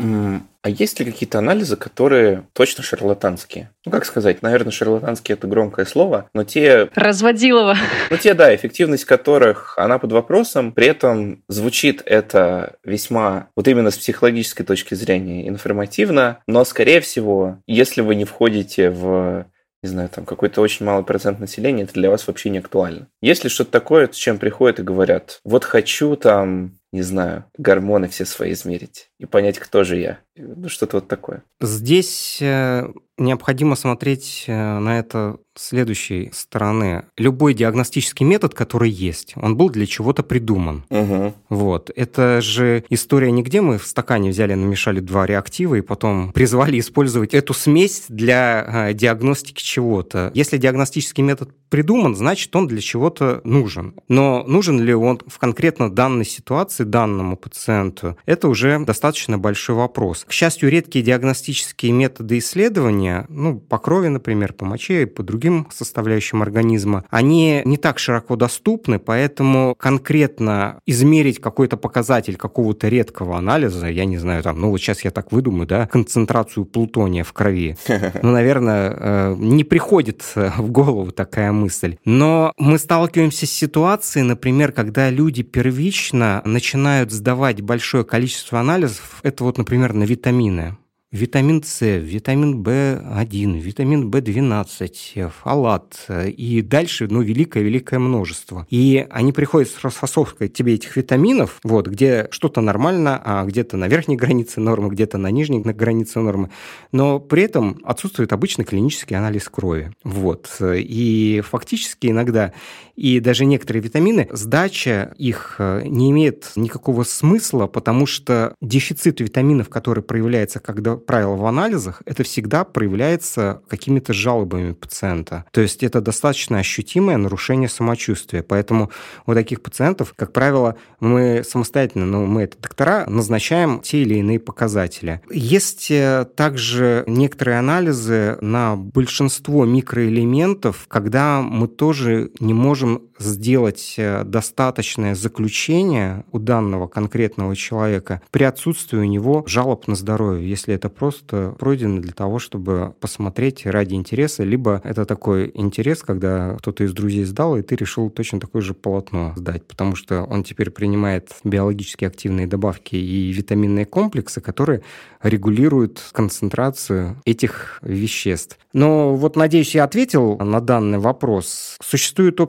[0.67, 3.71] А есть ли какие-то анализы, которые точно шарлатанские?
[3.85, 6.91] Ну, как сказать, наверное, шарлатанские это громкое слово, но те...
[6.97, 7.77] Разводилово.
[8.11, 13.93] Ну, те, да, эффективность которых, она под вопросом, при этом звучит это весьма, вот именно
[13.93, 19.47] с психологической точки зрения, информативно, но, скорее всего, если вы не входите в
[19.83, 23.07] не знаю, там какой-то очень малый процент населения, это для вас вообще не актуально.
[23.23, 28.25] Если что-то такое, с чем приходят и говорят, вот хочу там, не знаю, гормоны все
[28.25, 30.19] свои измерить и понять, кто же я.
[30.37, 31.43] Ну, что-то вот такое.
[31.61, 37.05] Здесь э, необходимо смотреть э, на это следующей стороны.
[37.17, 40.85] Любой диагностический метод, который есть, он был для чего-то придуман.
[40.91, 41.35] Угу.
[41.49, 41.91] Вот.
[41.97, 46.79] Это же история не где мы в стакане взяли, намешали два реактива и потом призвали
[46.79, 50.31] использовать эту смесь для э, диагностики чего-то.
[50.35, 53.95] Если диагностический метод придуман, значит, он для чего-то нужен.
[54.09, 60.25] Но нужен ли он в конкретно данной ситуации данному пациенту, это уже достаточно большой вопрос.
[60.27, 65.67] К счастью, редкие диагностические методы исследования, ну, по крови, например, по моче и по другим
[65.73, 73.89] составляющим организма, они не так широко доступны, поэтому конкретно измерить какой-то показатель какого-то редкого анализа,
[73.89, 77.77] я не знаю, там, ну, вот сейчас я так выдумаю, да, концентрацию плутония в крови,
[78.23, 81.97] ну, наверное, э, не приходит в голову такая мысль.
[82.05, 86.66] Но мы сталкиваемся с ситуацией, например, когда люди первично начинают
[87.11, 89.21] сдавать большое количество анализов.
[89.23, 90.77] Это вот, например, на витамины
[91.13, 98.67] витамин С, витамин В1, витамин В12, фолат и дальше, ну, великое-великое множество.
[98.71, 103.89] И они приходят с расфасовкой тебе этих витаминов, вот, где что-то нормально, а где-то на
[103.89, 106.51] верхней границе нормы, где-то на нижней границе нормы,
[106.93, 109.93] но при этом отсутствует обычный клинический анализ крови.
[110.05, 110.59] Вот.
[110.61, 112.53] И фактически иногда
[112.97, 119.69] и даже некоторые витамины, сдача их э, не имеет никакого смысла, потому что дефицит витаминов,
[119.69, 125.45] который проявляется, когда правило, в анализах, это всегда проявляется какими-то жалобами пациента.
[125.53, 128.43] То есть это достаточно ощутимое нарушение самочувствия.
[128.43, 128.91] Поэтому
[129.27, 134.39] у таких пациентов, как правило, мы самостоятельно, ну, мы это доктора, назначаем те или иные
[134.39, 135.21] показатели.
[135.31, 144.25] Есть э, также некоторые анализы на большинство микроэлементов, когда мы тоже не можем сделать э,
[144.25, 150.89] достаточное заключение у данного конкретного человека при отсутствии у него жалоб на здоровье, если это
[150.89, 156.93] просто пройдено для того, чтобы посмотреть ради интереса, либо это такой интерес, когда кто-то из
[156.93, 161.31] друзей сдал, и ты решил точно такое же полотно сдать, потому что он теперь принимает
[161.45, 164.83] биологически активные добавки и витаминные комплексы, которые
[165.23, 168.59] регулируют концентрацию этих веществ.
[168.73, 171.79] Но вот, надеюсь, я ответил на данный вопрос.
[171.83, 172.41] Существуют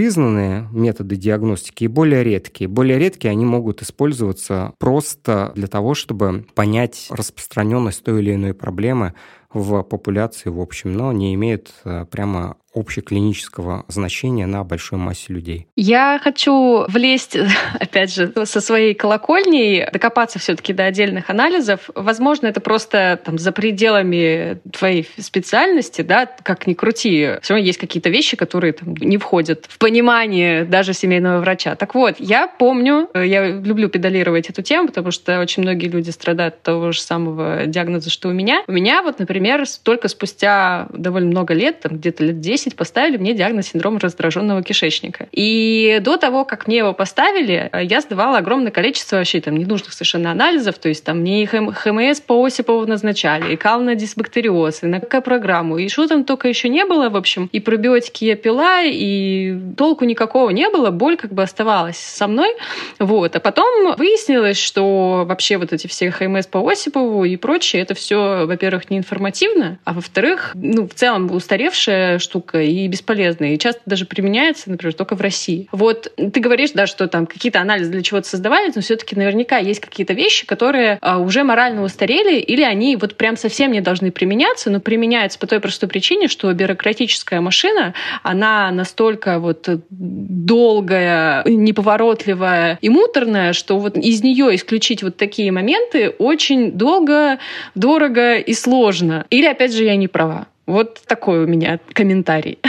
[0.00, 2.68] общепризнанные методы диагностики и более редкие.
[2.68, 9.12] Более редкие они могут использоваться просто для того, чтобы понять распространенность той или иной проблемы
[9.52, 15.66] в популяции в общем, но не имеют э, прямо общеклинического значения на большой массе людей.
[15.76, 17.36] Я хочу влезть,
[17.80, 21.90] опять же, со своей колокольней, докопаться все-таки до отдельных анализов.
[21.94, 27.38] Возможно, это просто там за пределами твоей специальности, да, как ни крути.
[27.42, 31.74] Все равно есть какие-то вещи, которые там, не входят в понимание даже семейного врача.
[31.74, 36.54] Так вот, я помню, я люблю педалировать эту тему, потому что очень многие люди страдают
[36.54, 38.62] от того же самого диагноза, что у меня.
[38.66, 43.16] У меня вот, например, только спустя довольно много лет, там где-то лет 10, 10 поставили
[43.16, 45.28] мне диагноз синдром раздраженного кишечника.
[45.32, 50.30] И до того, как мне его поставили, я сдавала огромное количество вообще там ненужных совершенно
[50.30, 54.86] анализов, то есть там мне и ХМС по Осипову назначали, и кал на дисбактериоз, и
[54.86, 58.82] на К-программу, и что там только еще не было, в общем, и пробиотики я пила,
[58.82, 62.54] и толку никакого не было, боль как бы оставалась со мной,
[62.98, 63.36] вот.
[63.36, 68.46] А потом выяснилось, что вообще вот эти все ХМС по Осипову и прочее, это все,
[68.46, 73.80] во-первых, не информативно, а во-вторых, ну, в целом устаревшая штука, штука и бесполезная, и часто
[73.86, 75.68] даже применяется, например, только в России.
[75.72, 79.80] Вот ты говоришь, да, что там какие-то анализы для чего-то создавались, но все-таки наверняка есть
[79.80, 84.70] какие-то вещи, которые а, уже морально устарели, или они вот прям совсем не должны применяться,
[84.70, 92.88] но применяются по той простой причине, что бюрократическая машина, она настолько вот долгая, неповоротливая и
[92.88, 97.38] муторная, что вот из нее исключить вот такие моменты очень долго,
[97.74, 99.26] дорого и сложно.
[99.30, 100.46] Или, опять же, я не права.
[100.70, 102.60] Вот такой у меня комментарий.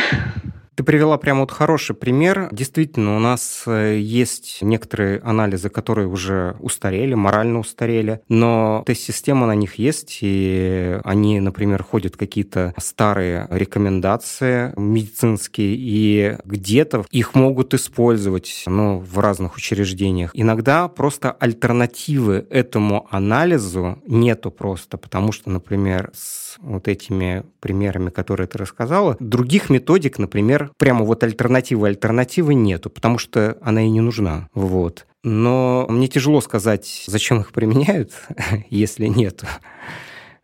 [0.75, 2.47] Ты привела прямо вот хороший пример.
[2.51, 9.55] Действительно, у нас э, есть некоторые анализы, которые уже устарели, морально устарели, но тест-система на
[9.55, 18.63] них есть, и они, например, ходят какие-то старые рекомендации медицинские, и где-то их могут использовать
[18.65, 20.31] ну, в разных учреждениях.
[20.33, 28.47] Иногда просто альтернативы этому анализу нету просто, потому что, например, с вот этими примерами, которые
[28.47, 34.01] ты рассказала, других методик, например, прямо вот альтернативы альтернативы нету, потому что она и не
[34.01, 34.49] нужна.
[34.53, 35.07] Вот.
[35.23, 38.11] Но мне тяжело сказать, зачем их применяют,
[38.69, 39.43] если нет.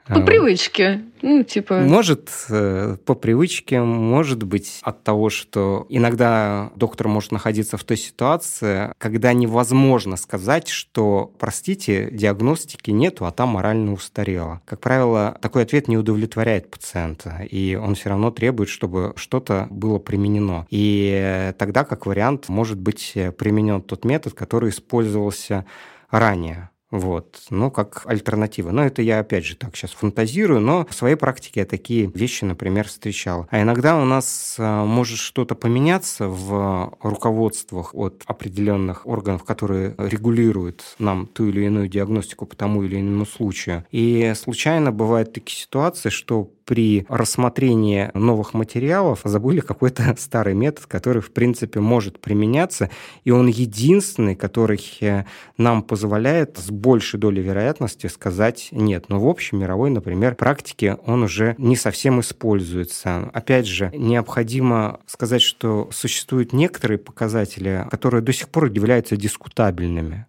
[0.08, 1.04] По привычке.
[1.22, 1.80] Ну, типа...
[1.80, 7.98] Может, э, по привычке, может быть, от того, что иногда доктор может находиться в той
[7.98, 14.62] ситуации, когда невозможно сказать, что, простите, диагностики нету, а там морально устарело.
[14.66, 20.00] Как правило, такой ответ не удовлетворяет пациента, и он все равно требует, чтобы что-то было
[20.00, 20.68] применено.
[20.70, 25.66] И тогда, как вариант, может быть применен тот метод, который использовался
[26.12, 26.70] ранее.
[26.90, 28.72] Вот, ну, как альтернатива.
[28.72, 32.46] Но это я, опять же, так сейчас фантазирую, но в своей практике я такие вещи,
[32.46, 33.48] например, встречал.
[33.50, 40.96] А иногда у нас а, может что-то поменяться в руководствах от определенных органов, которые регулируют
[40.98, 43.86] нам ту или иную диагностику по тому или иному случаю.
[43.92, 51.22] И случайно бывают такие ситуации, что при рассмотрении новых материалов забыли какой-то старый метод, который,
[51.22, 52.92] в принципе, может применяться,
[53.24, 55.24] и он единственный, который э,
[55.58, 59.06] нам позволяет с большей долей вероятности сказать нет.
[59.08, 63.30] Но в общей мировой, например, практике он уже не совсем используется.
[63.34, 70.28] Опять же, необходимо сказать, что существуют некоторые показатели, которые до сих пор являются дискутабельными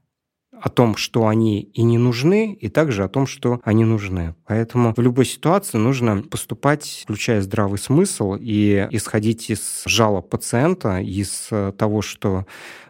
[0.62, 4.34] о том, что они и не нужны, и также о том, что они нужны.
[4.46, 11.50] Поэтому в любой ситуации нужно поступать, включая здравый смысл, и исходить из жалоб пациента, из
[11.76, 12.46] того, что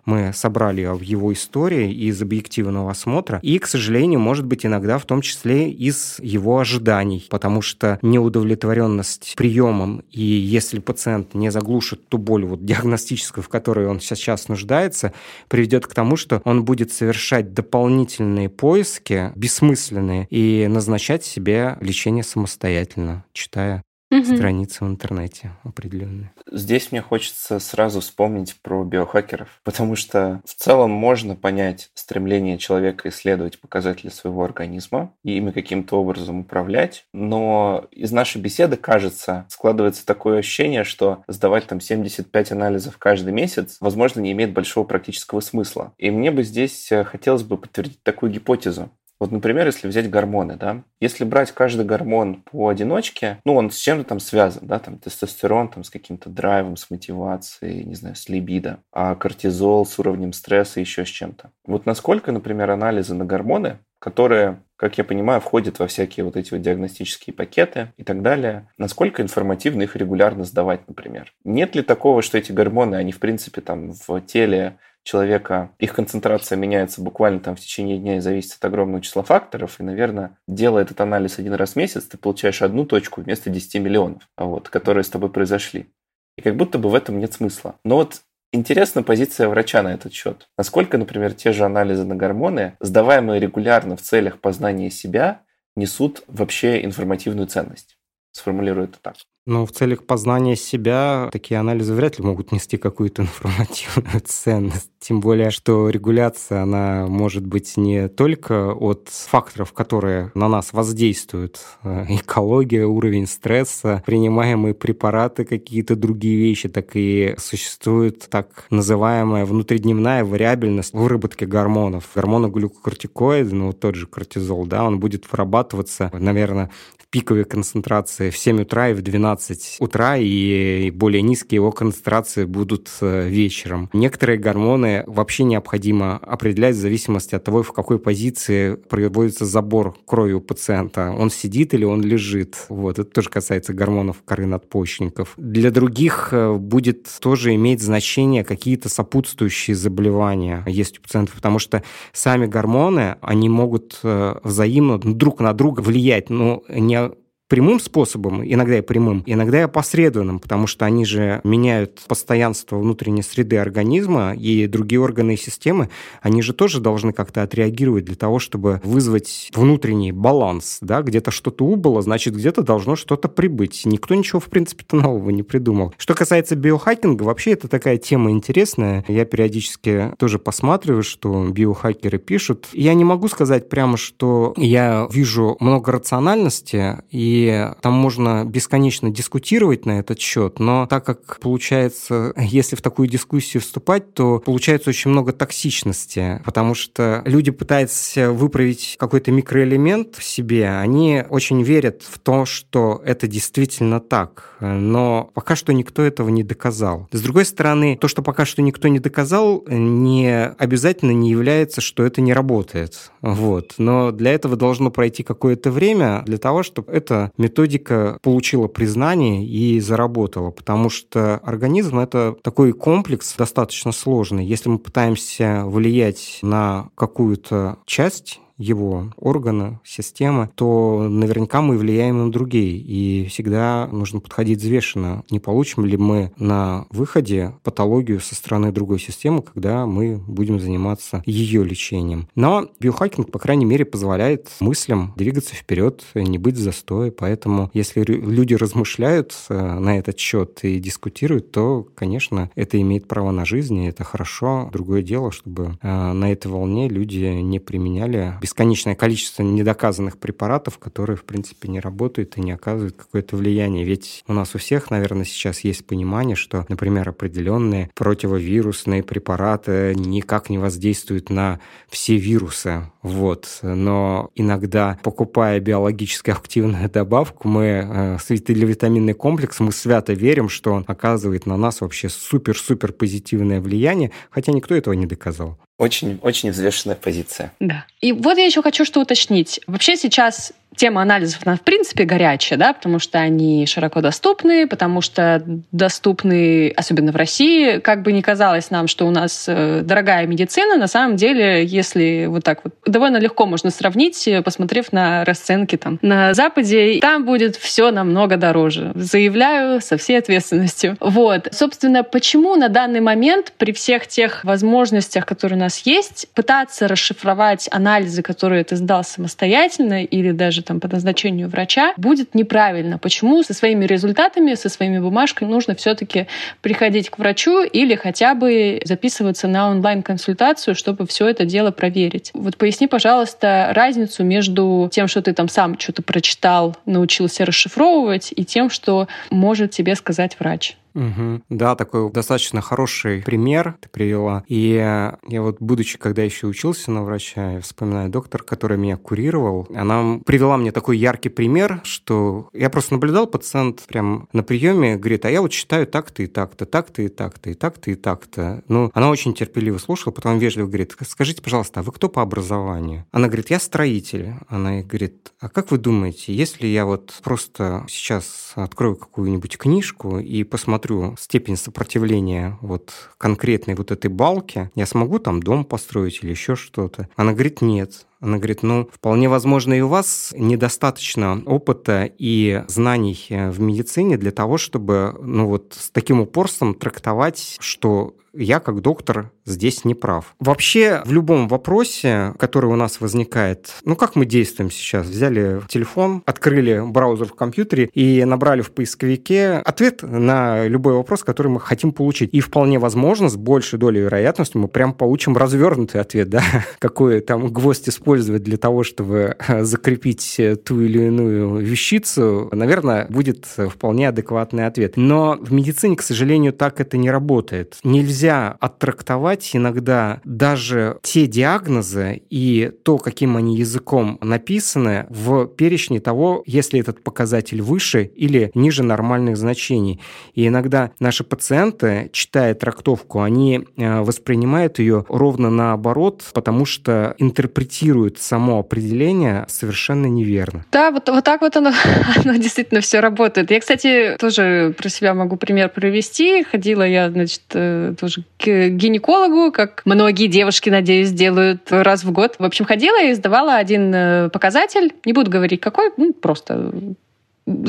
[0.08, 5.04] мы собрали в его истории из объективного осмотра, и, к сожалению, может быть иногда в
[5.04, 12.16] том числе из его ожиданий, потому что неудовлетворенность приемом, и если пациент не заглушит ту
[12.16, 15.12] боль вот, диагностическую, в которой он сейчас нуждается,
[15.48, 23.24] приведет к тому, что он будет совершать дополнительные поиски, бессмысленные, и назначать себе лечение самостоятельно,
[23.34, 24.24] читая угу.
[24.24, 26.32] страницы в интернете определенные.
[26.50, 33.08] Здесь мне хочется сразу вспомнить про биохакеров, потому что в целом можно понять стремление человека
[33.08, 40.06] исследовать показатели своего организма и ими каким-то образом управлять, но из нашей беседы, кажется, складывается
[40.06, 45.92] такое ощущение, что сдавать там 75 анализов каждый месяц, возможно, не имеет большого практического смысла.
[45.98, 48.90] И мне бы здесь э, хотелось бы подтвердить такую гипотезу.
[49.20, 54.04] Вот, например, если взять гормоны, да, если брать каждый гормон поодиночке, ну, он с чем-то
[54.04, 58.78] там связан, да, там тестостерон там с каким-то драйвом, с мотивацией, не знаю, с либидо,
[58.92, 61.50] а кортизол с уровнем стресса, еще с чем-то.
[61.66, 66.52] Вот насколько, например, анализы на гормоны, которые, как я понимаю, входят во всякие вот эти
[66.52, 71.32] вот диагностические пакеты и так далее, насколько информативно их регулярно сдавать, например.
[71.44, 74.78] Нет ли такого, что эти гормоны, они, в принципе, там в теле
[75.08, 79.80] человека, их концентрация меняется буквально там в течение дня и зависит от огромного числа факторов.
[79.80, 83.76] И, наверное, делая этот анализ один раз в месяц, ты получаешь одну точку вместо 10
[83.76, 85.90] миллионов, вот, которые с тобой произошли.
[86.36, 87.76] И как будто бы в этом нет смысла.
[87.84, 90.48] Но вот Интересна позиция врача на этот счет.
[90.56, 95.42] Насколько, например, те же анализы на гормоны, сдаваемые регулярно в целях познания себя,
[95.76, 97.98] несут вообще информативную ценность?
[98.32, 99.16] Сформулирую это так.
[99.48, 104.90] Но в целях познания себя такие анализы вряд ли могут нести какую-то информативную ценность.
[105.00, 111.60] Тем более, что регуляция, она может быть не только от факторов, которые на нас воздействуют.
[111.82, 120.26] Э, экология, уровень стресса, принимаемые препараты, какие-то другие вещи, так и существует так называемая внутридневная
[120.26, 122.10] вариабельность выработки гормонов.
[122.14, 126.70] Гормоны глюкокортикоиды, ну тот же кортизол, да, он будет вырабатываться, наверное,
[127.10, 129.37] пиковой концентрации в 7 утра и в 12
[129.80, 133.90] утра, и более низкие его концентрации будут э, вечером.
[133.92, 140.32] Некоторые гормоны вообще необходимо определять в зависимости от того, в какой позиции производится забор крови
[140.32, 141.14] у пациента.
[141.16, 142.66] Он сидит или он лежит.
[142.68, 145.34] Вот, это тоже касается гормонов коры надпочечников.
[145.36, 151.82] Для других э, будет тоже иметь значение какие-то сопутствующие заболевания есть у пациентов, потому что
[152.12, 157.10] сами гормоны, они могут э, взаимно друг на друга влиять, но не
[157.48, 163.22] прямым способом, иногда и прямым, иногда и опосредованным, потому что они же меняют постоянство внутренней
[163.22, 165.88] среды организма, и другие органы и системы,
[166.20, 171.64] они же тоже должны как-то отреагировать для того, чтобы вызвать внутренний баланс, да, где-то что-то
[171.64, 173.82] убыло, значит, где-то должно что-то прибыть.
[173.86, 175.94] Никто ничего, в принципе-то, нового не придумал.
[175.96, 179.04] Что касается биохакинга, вообще это такая тема интересная.
[179.08, 182.68] Я периодически тоже посматриваю, что биохакеры пишут.
[182.72, 187.37] Я не могу сказать прямо, что я вижу много рациональности и
[187.80, 193.60] там можно бесконечно дискутировать на этот счет, но так как получается, если в такую дискуссию
[193.60, 200.68] вступать, то получается очень много токсичности, потому что люди пытаются выправить какой-то микроэлемент в себе,
[200.68, 206.42] они очень верят в то, что это действительно так, но пока что никто этого не
[206.42, 207.08] доказал.
[207.12, 212.04] С другой стороны, то, что пока что никто не доказал, не обязательно не является, что
[212.04, 213.10] это не работает.
[213.20, 213.74] Вот.
[213.78, 219.80] Но для этого должно пройти какое-то время для того, чтобы это методика получила признание и
[219.80, 224.44] заработала, потому что организм— это такой комплекс достаточно сложный.
[224.44, 232.32] Если мы пытаемся влиять на какую-то часть его органа, системы, то наверняка мы влияем на
[232.32, 232.76] другие.
[232.76, 235.24] И всегда нужно подходить взвешенно.
[235.30, 241.22] Не получим ли мы на выходе патологию со стороны другой системы, когда мы будем заниматься
[241.24, 242.28] ее лечением.
[242.34, 247.10] Но биохакинг, по крайней мере, позволяет мыслям двигаться вперед, не быть в застое.
[247.10, 253.30] Поэтому, если люди размышляют э, на этот счет и дискутируют, то, конечно, это имеет право
[253.30, 254.68] на жизнь, и это хорошо.
[254.72, 261.18] Другое дело, чтобы э, на этой волне люди не применяли бесконечное количество недоказанных препаратов, которые,
[261.18, 263.84] в принципе, не работают и не оказывают какое-то влияние.
[263.84, 270.48] Ведь у нас у всех, наверное, сейчас есть понимание, что, например, определенные противовирусные препараты никак
[270.48, 272.90] не воздействуют на все вирусы.
[273.02, 273.58] Вот.
[273.62, 280.84] Но иногда, покупая биологически активную добавку, мы э, витаминный комплекс, мы свято верим, что он
[280.86, 285.58] оказывает на нас вообще супер-супер позитивное влияние, хотя никто этого не доказал.
[285.78, 287.52] Очень, очень взвешенная позиция.
[287.60, 287.84] Да.
[288.00, 289.60] И вот я еще хочу что уточнить.
[289.68, 295.00] Вообще сейчас тема анализов, она в принципе горячая, да, потому что они широко доступны, потому
[295.00, 300.26] что доступны, особенно в России, как бы ни казалось нам, что у нас э, дорогая
[300.26, 305.76] медицина, на самом деле, если вот так вот, довольно легко можно сравнить, посмотрев на расценки
[305.76, 308.92] там на Западе, там будет все намного дороже.
[308.94, 310.96] Заявляю со всей ответственностью.
[311.00, 311.48] Вот.
[311.50, 316.88] Собственно, почему на данный момент при всех тех возможностях, которые у нас нас есть, пытаться
[316.88, 322.96] расшифровать анализы, которые ты сдал самостоятельно или даже там по назначению врача, будет неправильно.
[322.96, 326.26] Почему со своими результатами, со своими бумажками нужно все-таки
[326.62, 332.30] приходить к врачу или хотя бы записываться на онлайн-консультацию, чтобы все это дело проверить.
[332.32, 338.46] Вот поясни, пожалуйста, разницу между тем, что ты там сам что-то прочитал, научился расшифровывать, и
[338.46, 340.78] тем, что может тебе сказать врач.
[340.94, 341.42] Угу.
[341.50, 344.44] Да, такой достаточно хороший пример ты привела.
[344.46, 349.66] И я вот, будучи, когда еще учился на врача, я вспоминаю доктор, который меня курировал,
[349.74, 355.24] она привела мне такой яркий пример, что я просто наблюдал, пациент прям на приеме говорит,
[355.24, 358.62] а я вот считаю так-то и так-то, так-то и так-то, и так-то и так-то.
[358.68, 363.04] Ну, она очень терпеливо слушала, потом вежливо говорит, скажите, пожалуйста, а вы кто по образованию?
[363.12, 364.34] Она говорит, я строитель.
[364.48, 370.42] Она говорит, а как вы думаете, если я вот просто сейчас открою какую-нибудь книжку и
[370.44, 376.30] посмотрю, посмотрю степень сопротивления вот конкретной вот этой балки, я смогу там дом построить или
[376.30, 377.08] еще что-то?
[377.16, 378.06] Она говорит, нет.
[378.20, 384.16] Она говорит, ну, вполне возможно, и у вас недостаточно опыта и знаний э, в медицине
[384.16, 389.94] для того, чтобы, ну, вот с таким упорством трактовать, что я как доктор здесь не
[389.94, 390.34] прав.
[390.38, 395.06] Вообще, в любом вопросе, который у нас возникает, ну как мы действуем сейчас?
[395.06, 401.48] Взяли телефон, открыли браузер в компьютере и набрали в поисковике ответ на любой вопрос, который
[401.48, 402.30] мы хотим получить.
[402.32, 406.42] И вполне возможно, с большей долей вероятности мы прям получим развернутый ответ, да,
[406.78, 414.08] какой там гвоздь использовать для того, чтобы закрепить ту или иную вещицу, наверное, будет вполне
[414.08, 414.96] адекватный ответ.
[414.96, 417.76] Но в медицине, к сожалению, так это не работает.
[417.82, 426.00] Нельзя оттрактовать подавать иногда даже те диагнозы и то, каким они языком написаны, в перечне
[426.00, 430.00] того, если этот показатель выше или ниже нормальных значений.
[430.34, 438.18] И иногда наши пациенты, читая трактовку, они э, воспринимают ее ровно наоборот, потому что интерпретируют
[438.18, 440.64] само определение совершенно неверно.
[440.72, 441.72] Да, вот, вот так вот оно,
[442.24, 443.50] оно действительно все работает.
[443.50, 446.44] Я, кстати, тоже про себя могу пример привести.
[446.44, 452.36] Ходила я, значит, э, тоже к гинекологу, как многие девушки, надеюсь, делают раз в год.
[452.38, 454.92] В общем, ходила и сдавала один э, показатель.
[455.04, 456.72] Не буду говорить, какой, ну, просто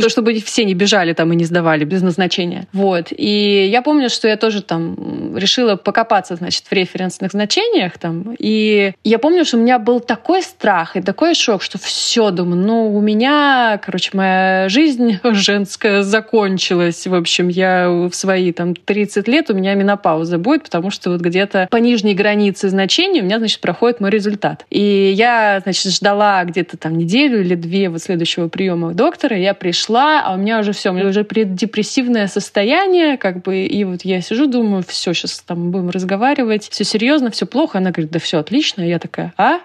[0.07, 2.67] чтобы все не бежали там и не сдавали без назначения.
[2.73, 3.07] Вот.
[3.11, 8.35] И я помню, что я тоже там решила покопаться, значит, в референсных значениях там.
[8.37, 12.61] И я помню, что у меня был такой страх и такой шок, что все, думаю,
[12.61, 17.07] ну, у меня, короче, моя жизнь женская закончилась.
[17.07, 21.21] В общем, я в свои там 30 лет у меня менопауза будет, потому что вот
[21.21, 24.65] где-то по нижней границе значений у меня, значит, проходит мой результат.
[24.69, 29.53] И я, значит, ждала где-то там неделю или две вот следующего приема доктора, и я
[29.69, 34.01] пришла, а у меня уже все, у меня уже преддепрессивное состояние, как бы, и вот
[34.03, 37.77] я сижу, думаю, все, сейчас там будем разговаривать, все серьезно, все плохо.
[37.77, 38.81] Она говорит, да все отлично.
[38.81, 39.59] Я такая, а?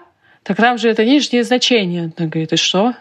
[0.45, 2.13] Так там же это нижнее значение.
[2.17, 2.93] Она говорит, и что?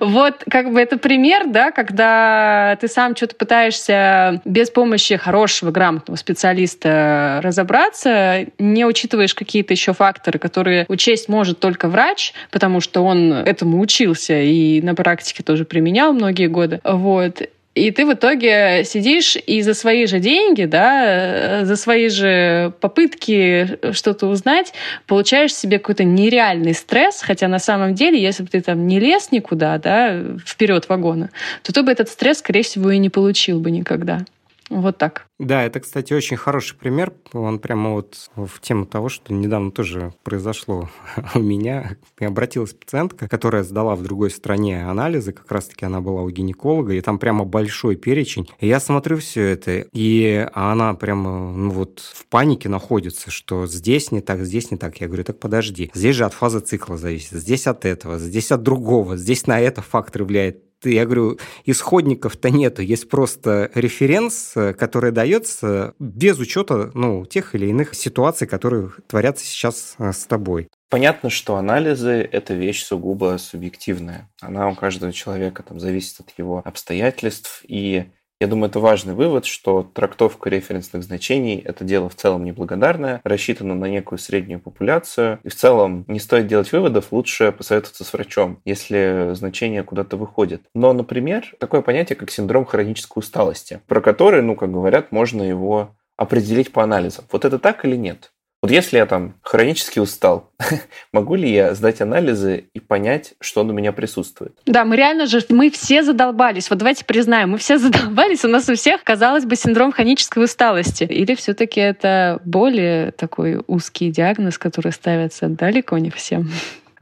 [0.00, 6.16] Вот как бы это пример, да, когда ты сам что-то пытаешься без помощи хорошего, грамотного
[6.16, 13.32] специалиста разобраться, не учитываешь какие-то еще факторы, которые учесть может только врач, потому что он
[13.32, 16.80] этому учился и на практике тоже применял многие годы.
[16.84, 17.42] Вот.
[17.78, 23.78] И ты в итоге сидишь и за свои же деньги, да, за свои же попытки
[23.92, 24.72] что-то узнать,
[25.06, 29.30] получаешь себе какой-то нереальный стресс, хотя на самом деле, если бы ты там не лез
[29.30, 31.30] никуда, да, вперед вагона,
[31.62, 34.24] то ты бы этот стресс, скорее всего, и не получил бы никогда.
[34.70, 35.26] Вот так.
[35.38, 37.12] Да, это, кстати, очень хороший пример.
[37.32, 40.90] Он прямо вот в тему того, что недавно тоже произошло
[41.34, 41.96] у меня.
[42.20, 47.00] Обратилась пациентка, которая сдала в другой стране анализы, как раз-таки она была у гинеколога, и
[47.00, 48.48] там прямо большой перечень.
[48.58, 54.12] И я смотрю все это, и она прямо ну вот в панике находится, что здесь
[54.12, 55.00] не так, здесь не так.
[55.00, 58.62] Я говорю, так подожди, здесь же от фазы цикла зависит, здесь от этого, здесь от
[58.62, 65.94] другого, здесь на это фактор влияет я говорю, исходников-то нету, есть просто референс, который дается
[65.98, 70.68] без учета ну, тех или иных ситуаций, которые творятся сейчас э, с тобой.
[70.90, 74.30] Понятно, что анализы– это вещь сугубо субъективная.
[74.40, 78.06] Она у каждого человека там, зависит от его обстоятельств, и
[78.40, 83.74] я думаю, это важный вывод, что трактовка референсных значений– это дело в целом неблагодарное, рассчитано
[83.74, 85.40] на некую среднюю популяцию.
[85.42, 90.62] И в целом не стоит делать выводов, лучше посоветоваться с врачом, если значение куда-то выходит.
[90.74, 95.96] Но, например, такое понятие, как синдром хронической усталости, про который, ну, как говорят, можно его
[96.16, 97.24] определить по анализам.
[97.32, 98.32] Вот это так или нет?
[98.60, 100.50] Вот если я там хронически устал,
[101.12, 104.58] могу ли я сдать анализы и понять, что он у меня присутствует?
[104.66, 106.68] Да, мы реально же, мы все задолбались.
[106.68, 111.04] Вот давайте признаем, мы все задолбались, у нас у всех, казалось бы, синдром хронической усталости.
[111.04, 116.50] Или все-таки это более такой узкий диагноз, который ставится далеко не всем?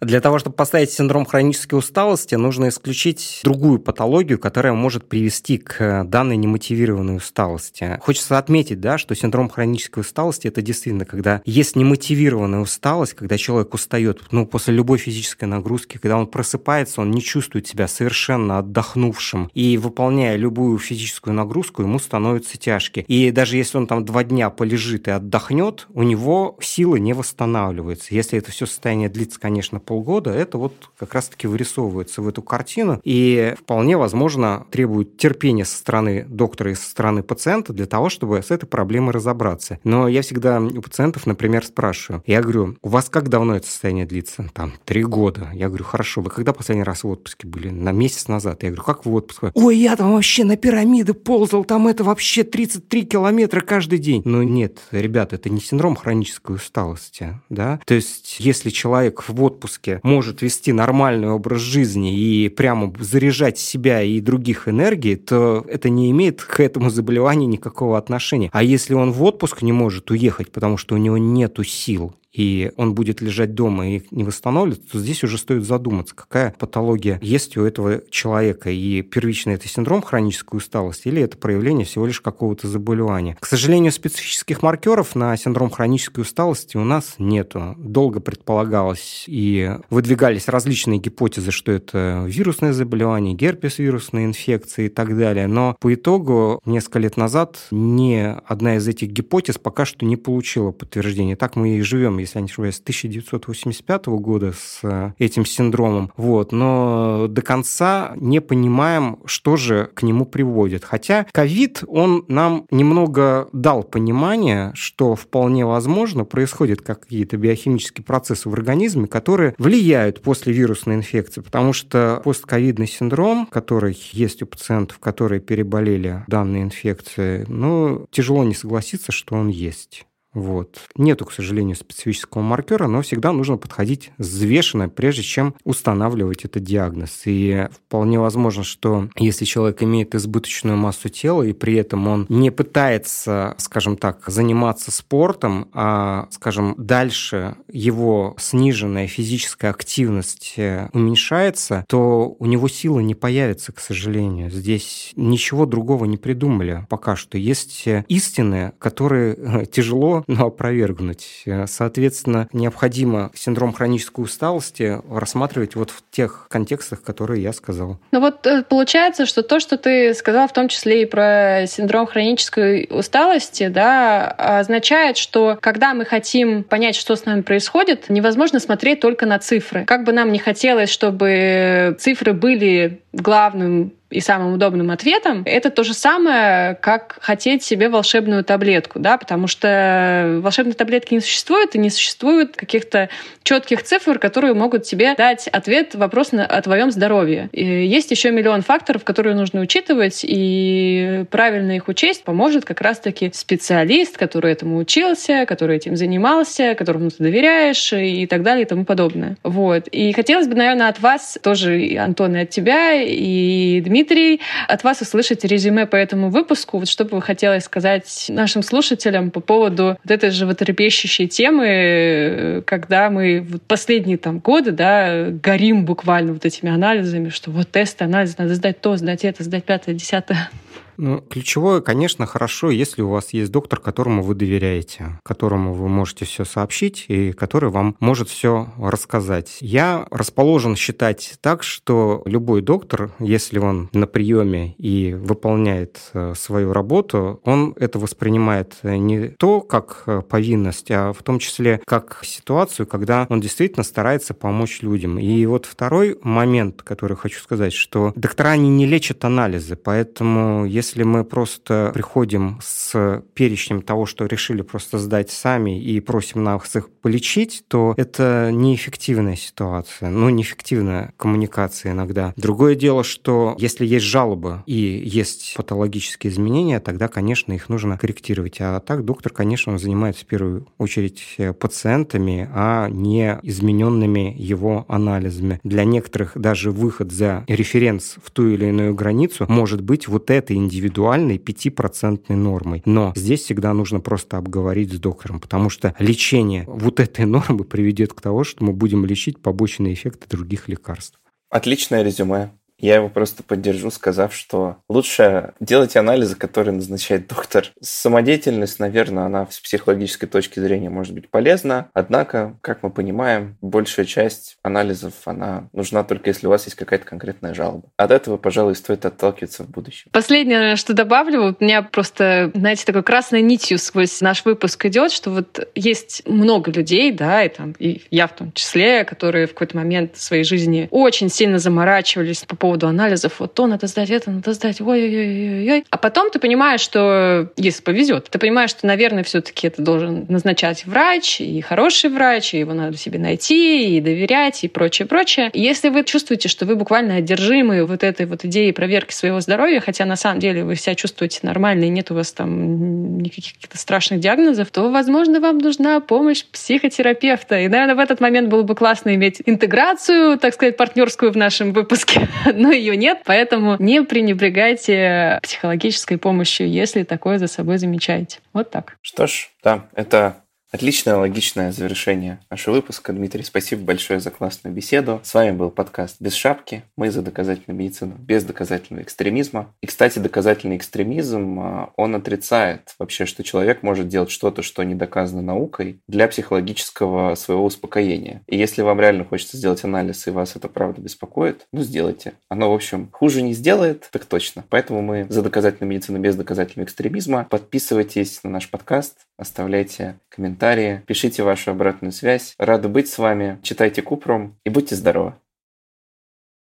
[0.01, 6.05] Для того, чтобы поставить синдром хронической усталости, нужно исключить другую патологию, которая может привести к
[6.05, 7.99] данной немотивированной усталости.
[8.01, 13.73] Хочется отметить, да, что синдром хронической усталости– это действительно, когда есть немотивированная усталость, когда человек
[13.75, 19.51] устает ну, после любой физической нагрузки, когда он просыпается, он не чувствует себя совершенно отдохнувшим,
[19.55, 23.01] и выполняя любую физическую нагрузку, ему становится тяжко.
[23.01, 28.15] И даже если он там два дня полежит и отдохнет, у него силы не восстанавливаются.
[28.15, 33.01] Если это все состояние длится, конечно, полгода, это вот как раз-таки вырисовывается в эту картину
[33.05, 38.43] и вполне возможно требует терпения со стороны доктора и со стороны пациента для того, чтобы
[38.43, 39.79] с этой проблемой разобраться.
[39.85, 44.07] Но я всегда у пациентов, например, спрашиваю, я говорю, у вас как давно это состояние
[44.07, 44.51] длится?
[44.53, 45.49] Там, три года.
[45.55, 47.71] Я говорю, хорошо, вы когда последний раз в отпуске были?
[47.71, 48.63] На месяц назад.
[48.63, 49.45] Я говорю, как в отпуск?
[49.55, 54.23] Ой, я там вообще на пирамиды ползал, там это вообще 33 километра каждый день.
[54.25, 57.81] Ну нет, ребята, это не синдром хронической усталости, да?
[57.85, 63.59] То есть, если человек в отпуск отпуске может вести нормальный образ жизни и прямо заряжать
[63.59, 68.51] себя и других энергией, то это не имеет к этому заболеванию никакого отношения.
[68.53, 72.71] А если он в отпуск не может уехать, потому что у него нету сил, и
[72.77, 77.57] он будет лежать дома и не восстанавливаться, то здесь уже стоит задуматься, какая патология есть
[77.57, 78.71] у этого человека.
[78.71, 83.39] И первично это синдром хронической усталости или это проявление всего лишь какого-то заболевания.
[83.41, 87.75] К сожалению, специфических маркеров на синдром хронической усталости у нас нету.
[87.79, 95.17] Долго предполагалось и выдвигались различные гипотезы, что это вирусное заболевание, герпес вирусные инфекции и так
[95.17, 95.47] далее.
[95.47, 100.71] Но по итогу несколько лет назад ни одна из этих гипотез пока что не получила
[100.71, 101.37] подтверждения.
[101.37, 106.13] Так мы и живем, если я не ошибаюсь, с 1985 года с э, этим синдромом.
[106.17, 106.53] Вот.
[106.53, 110.85] Но до конца не понимаем, что же к нему приводит.
[110.85, 118.53] Хотя ковид, он нам немного дал понимание, что вполне возможно происходят какие-то биохимические процессы в
[118.53, 125.41] организме, которые влияют после вирусной инфекции, потому что постковидный синдром, который есть у пациентов, которые
[125.41, 130.07] переболели данной инфекцией, ну, тяжело не согласиться, что он есть.
[130.37, 130.81] Вот.
[130.97, 137.23] Нету, к сожалению, специфического маркера, но всегда нужно подходить взвешенно, прежде чем устанавливать этот диагноз.
[137.25, 142.51] И вполне возможно, что если человек имеет избыточную массу тела, и при этом он не
[142.51, 152.37] пытается, скажем так, заниматься спортом, а, скажем, дальше его сниженная физическая активность э, уменьшается, то
[152.39, 154.51] у него сила не появится, к сожалению.
[154.51, 157.39] Здесь ничего другого не придумали пока что.
[157.39, 161.45] Есть э, истины, которые э, тяжело но опровергнуть.
[161.67, 167.99] Соответственно, необходимо синдром хронической усталости рассматривать вот в тех контекстах, которые я сказал.
[168.13, 172.07] Ну вот э, получается, что то, что ты сказал, в том числе и про синдром
[172.07, 179.01] хронической усталости, да, означает, что когда мы хотим понять, что с нами происходит, невозможно смотреть
[179.01, 179.85] только на цифры.
[179.85, 185.83] Как бы нам не хотелось, чтобы цифры были главным и самым удобным ответом, это то
[185.83, 191.79] же самое, как хотеть себе волшебную таблетку, да, потому что волшебной таблетки не существует, и
[191.79, 193.09] не существует каких-то
[193.43, 197.49] четких цифр, которые могут тебе дать ответ на вопрос о твоем здоровье.
[197.53, 203.33] И есть еще миллион факторов, которые нужно учитывать, и правильно их учесть поможет как раз-таки
[203.35, 208.85] специалист, который этому учился, который этим занимался, которому ты доверяешь и так далее и тому
[208.85, 209.37] подобное.
[209.43, 209.89] Вот.
[209.89, 214.85] И хотелось бы, наверное, от вас тоже, Антон, и от тебя, и Дмитрий, Дмитрий, от
[214.85, 216.79] вас услышать резюме по этому выпуску.
[216.79, 223.09] Вот что бы вы хотели сказать нашим слушателям по поводу вот этой животрепещущей темы, когда
[223.09, 228.37] мы вот последние там годы, да, горим буквально вот этими анализами, что вот тест, анализ,
[228.37, 230.51] надо сдать то, сдать это, сдать пятое, десятое.
[230.97, 236.25] Ну, ключевое, конечно, хорошо, если у вас есть доктор, которому вы доверяете, которому вы можете
[236.25, 239.59] все сообщить и который вам может все рассказать.
[239.61, 246.73] Я расположен считать так, что любой доктор, если он на приеме и выполняет э, свою
[246.73, 252.87] работу, он это воспринимает не то как э, повинность, а в том числе как ситуацию,
[252.87, 255.19] когда он действительно старается помочь людям.
[255.19, 260.86] И вот второй момент, который хочу сказать, что доктора они не лечат анализы, поэтому если
[260.87, 266.77] если мы просто приходим с перечнем того, что решили просто сдать сами и просим нас
[266.77, 272.33] их полечить, то это неэффективная ситуация, ну, неэффективная коммуникация иногда.
[272.37, 278.59] Другое дело, что если есть жалобы и есть патологические изменения, тогда, конечно, их нужно корректировать.
[278.61, 285.61] А так доктор, конечно, он занимается в первую очередь пациентами, а не измененными его анализами.
[285.65, 290.57] Для некоторых даже выход за референс в ту или иную границу может быть вот этой
[290.77, 292.83] индивидуальной 5% нормой.
[292.85, 298.13] Но здесь всегда нужно просто обговорить с доктором, потому что лечение вот этой нормы приведет
[298.13, 301.19] к тому, что мы будем лечить побочные эффекты других лекарств.
[301.49, 302.51] Отличное резюме.
[302.79, 307.67] Я его просто поддержу, сказав, что лучше делать анализы, которые назначает доктор.
[307.81, 311.89] Самодеятельность, наверное, она с психологической точки зрения может быть полезна.
[311.95, 317.07] Однако, как мы понимаем, большая часть анализов, она нужна только если у вас есть какая-то
[317.07, 317.89] конкретная жалоба.
[317.97, 320.11] От этого, пожалуй, стоит отталкиваться в будущем.
[320.13, 325.31] Последнее, что добавлю, у меня просто, знаете, такой красной нитью сквозь наш выпуск идет, что
[325.31, 329.77] вот есть много людей, да, и там и я в том числе, которые в какой-то
[329.77, 334.53] момент своей жизни очень сильно заморачивались по поводу анализов, вот то надо сдать, это надо
[334.53, 335.85] сдать, ой-ой-ой-ой.
[335.89, 340.85] А потом ты понимаешь, что, если повезет, ты понимаешь, что, наверное, все-таки это должен назначать
[340.85, 345.51] врач, и хороший врач, и его надо себе найти, и доверять, и прочее, прочее.
[345.53, 350.05] Если вы чувствуете, что вы буквально одержимы вот этой вот идеей проверки своего здоровья, хотя
[350.05, 354.19] на самом деле вы себя чувствуете нормально, и нет у вас там никаких каких-то страшных
[354.19, 357.61] диагнозов, то, возможно, вам нужна помощь психотерапевта.
[357.61, 361.73] И, наверное, в этот момент было бы классно иметь интеграцию, так сказать, партнерскую в нашем
[361.73, 362.27] выпуске
[362.61, 368.39] но ее нет, поэтому не пренебрегайте психологической помощью, если такое за собой замечаете.
[368.53, 368.97] Вот так.
[369.03, 370.37] Что ж, да, это
[370.73, 373.13] Отличное логичное завершение нашего выпуска.
[373.13, 375.21] Дмитрий, спасибо большое за классную беседу.
[375.23, 376.83] С вами был подкаст «Без шапки».
[376.97, 379.73] Мы за доказательную медицину без доказательного экстремизма.
[379.81, 384.97] И, кстати, доказательный экстремизм, а, он отрицает вообще, что человек может делать что-то, что не
[384.97, 388.43] доказано наукой, для психологического своего успокоения.
[388.49, 392.33] И если вам реально хочется сделать анализ, и вас это правда беспокоит, ну, сделайте.
[392.49, 394.65] Оно, в общем, хуже не сделает, так точно.
[394.69, 397.47] Поэтому мы за доказательную медицину без доказательного экстремизма.
[397.49, 400.19] Подписывайтесь на наш подкаст, оставляйте
[400.57, 402.55] комментарии, пишите вашу обратную связь.
[402.59, 403.59] Рада быть с вами.
[403.63, 405.35] Читайте Купром и будьте здоровы.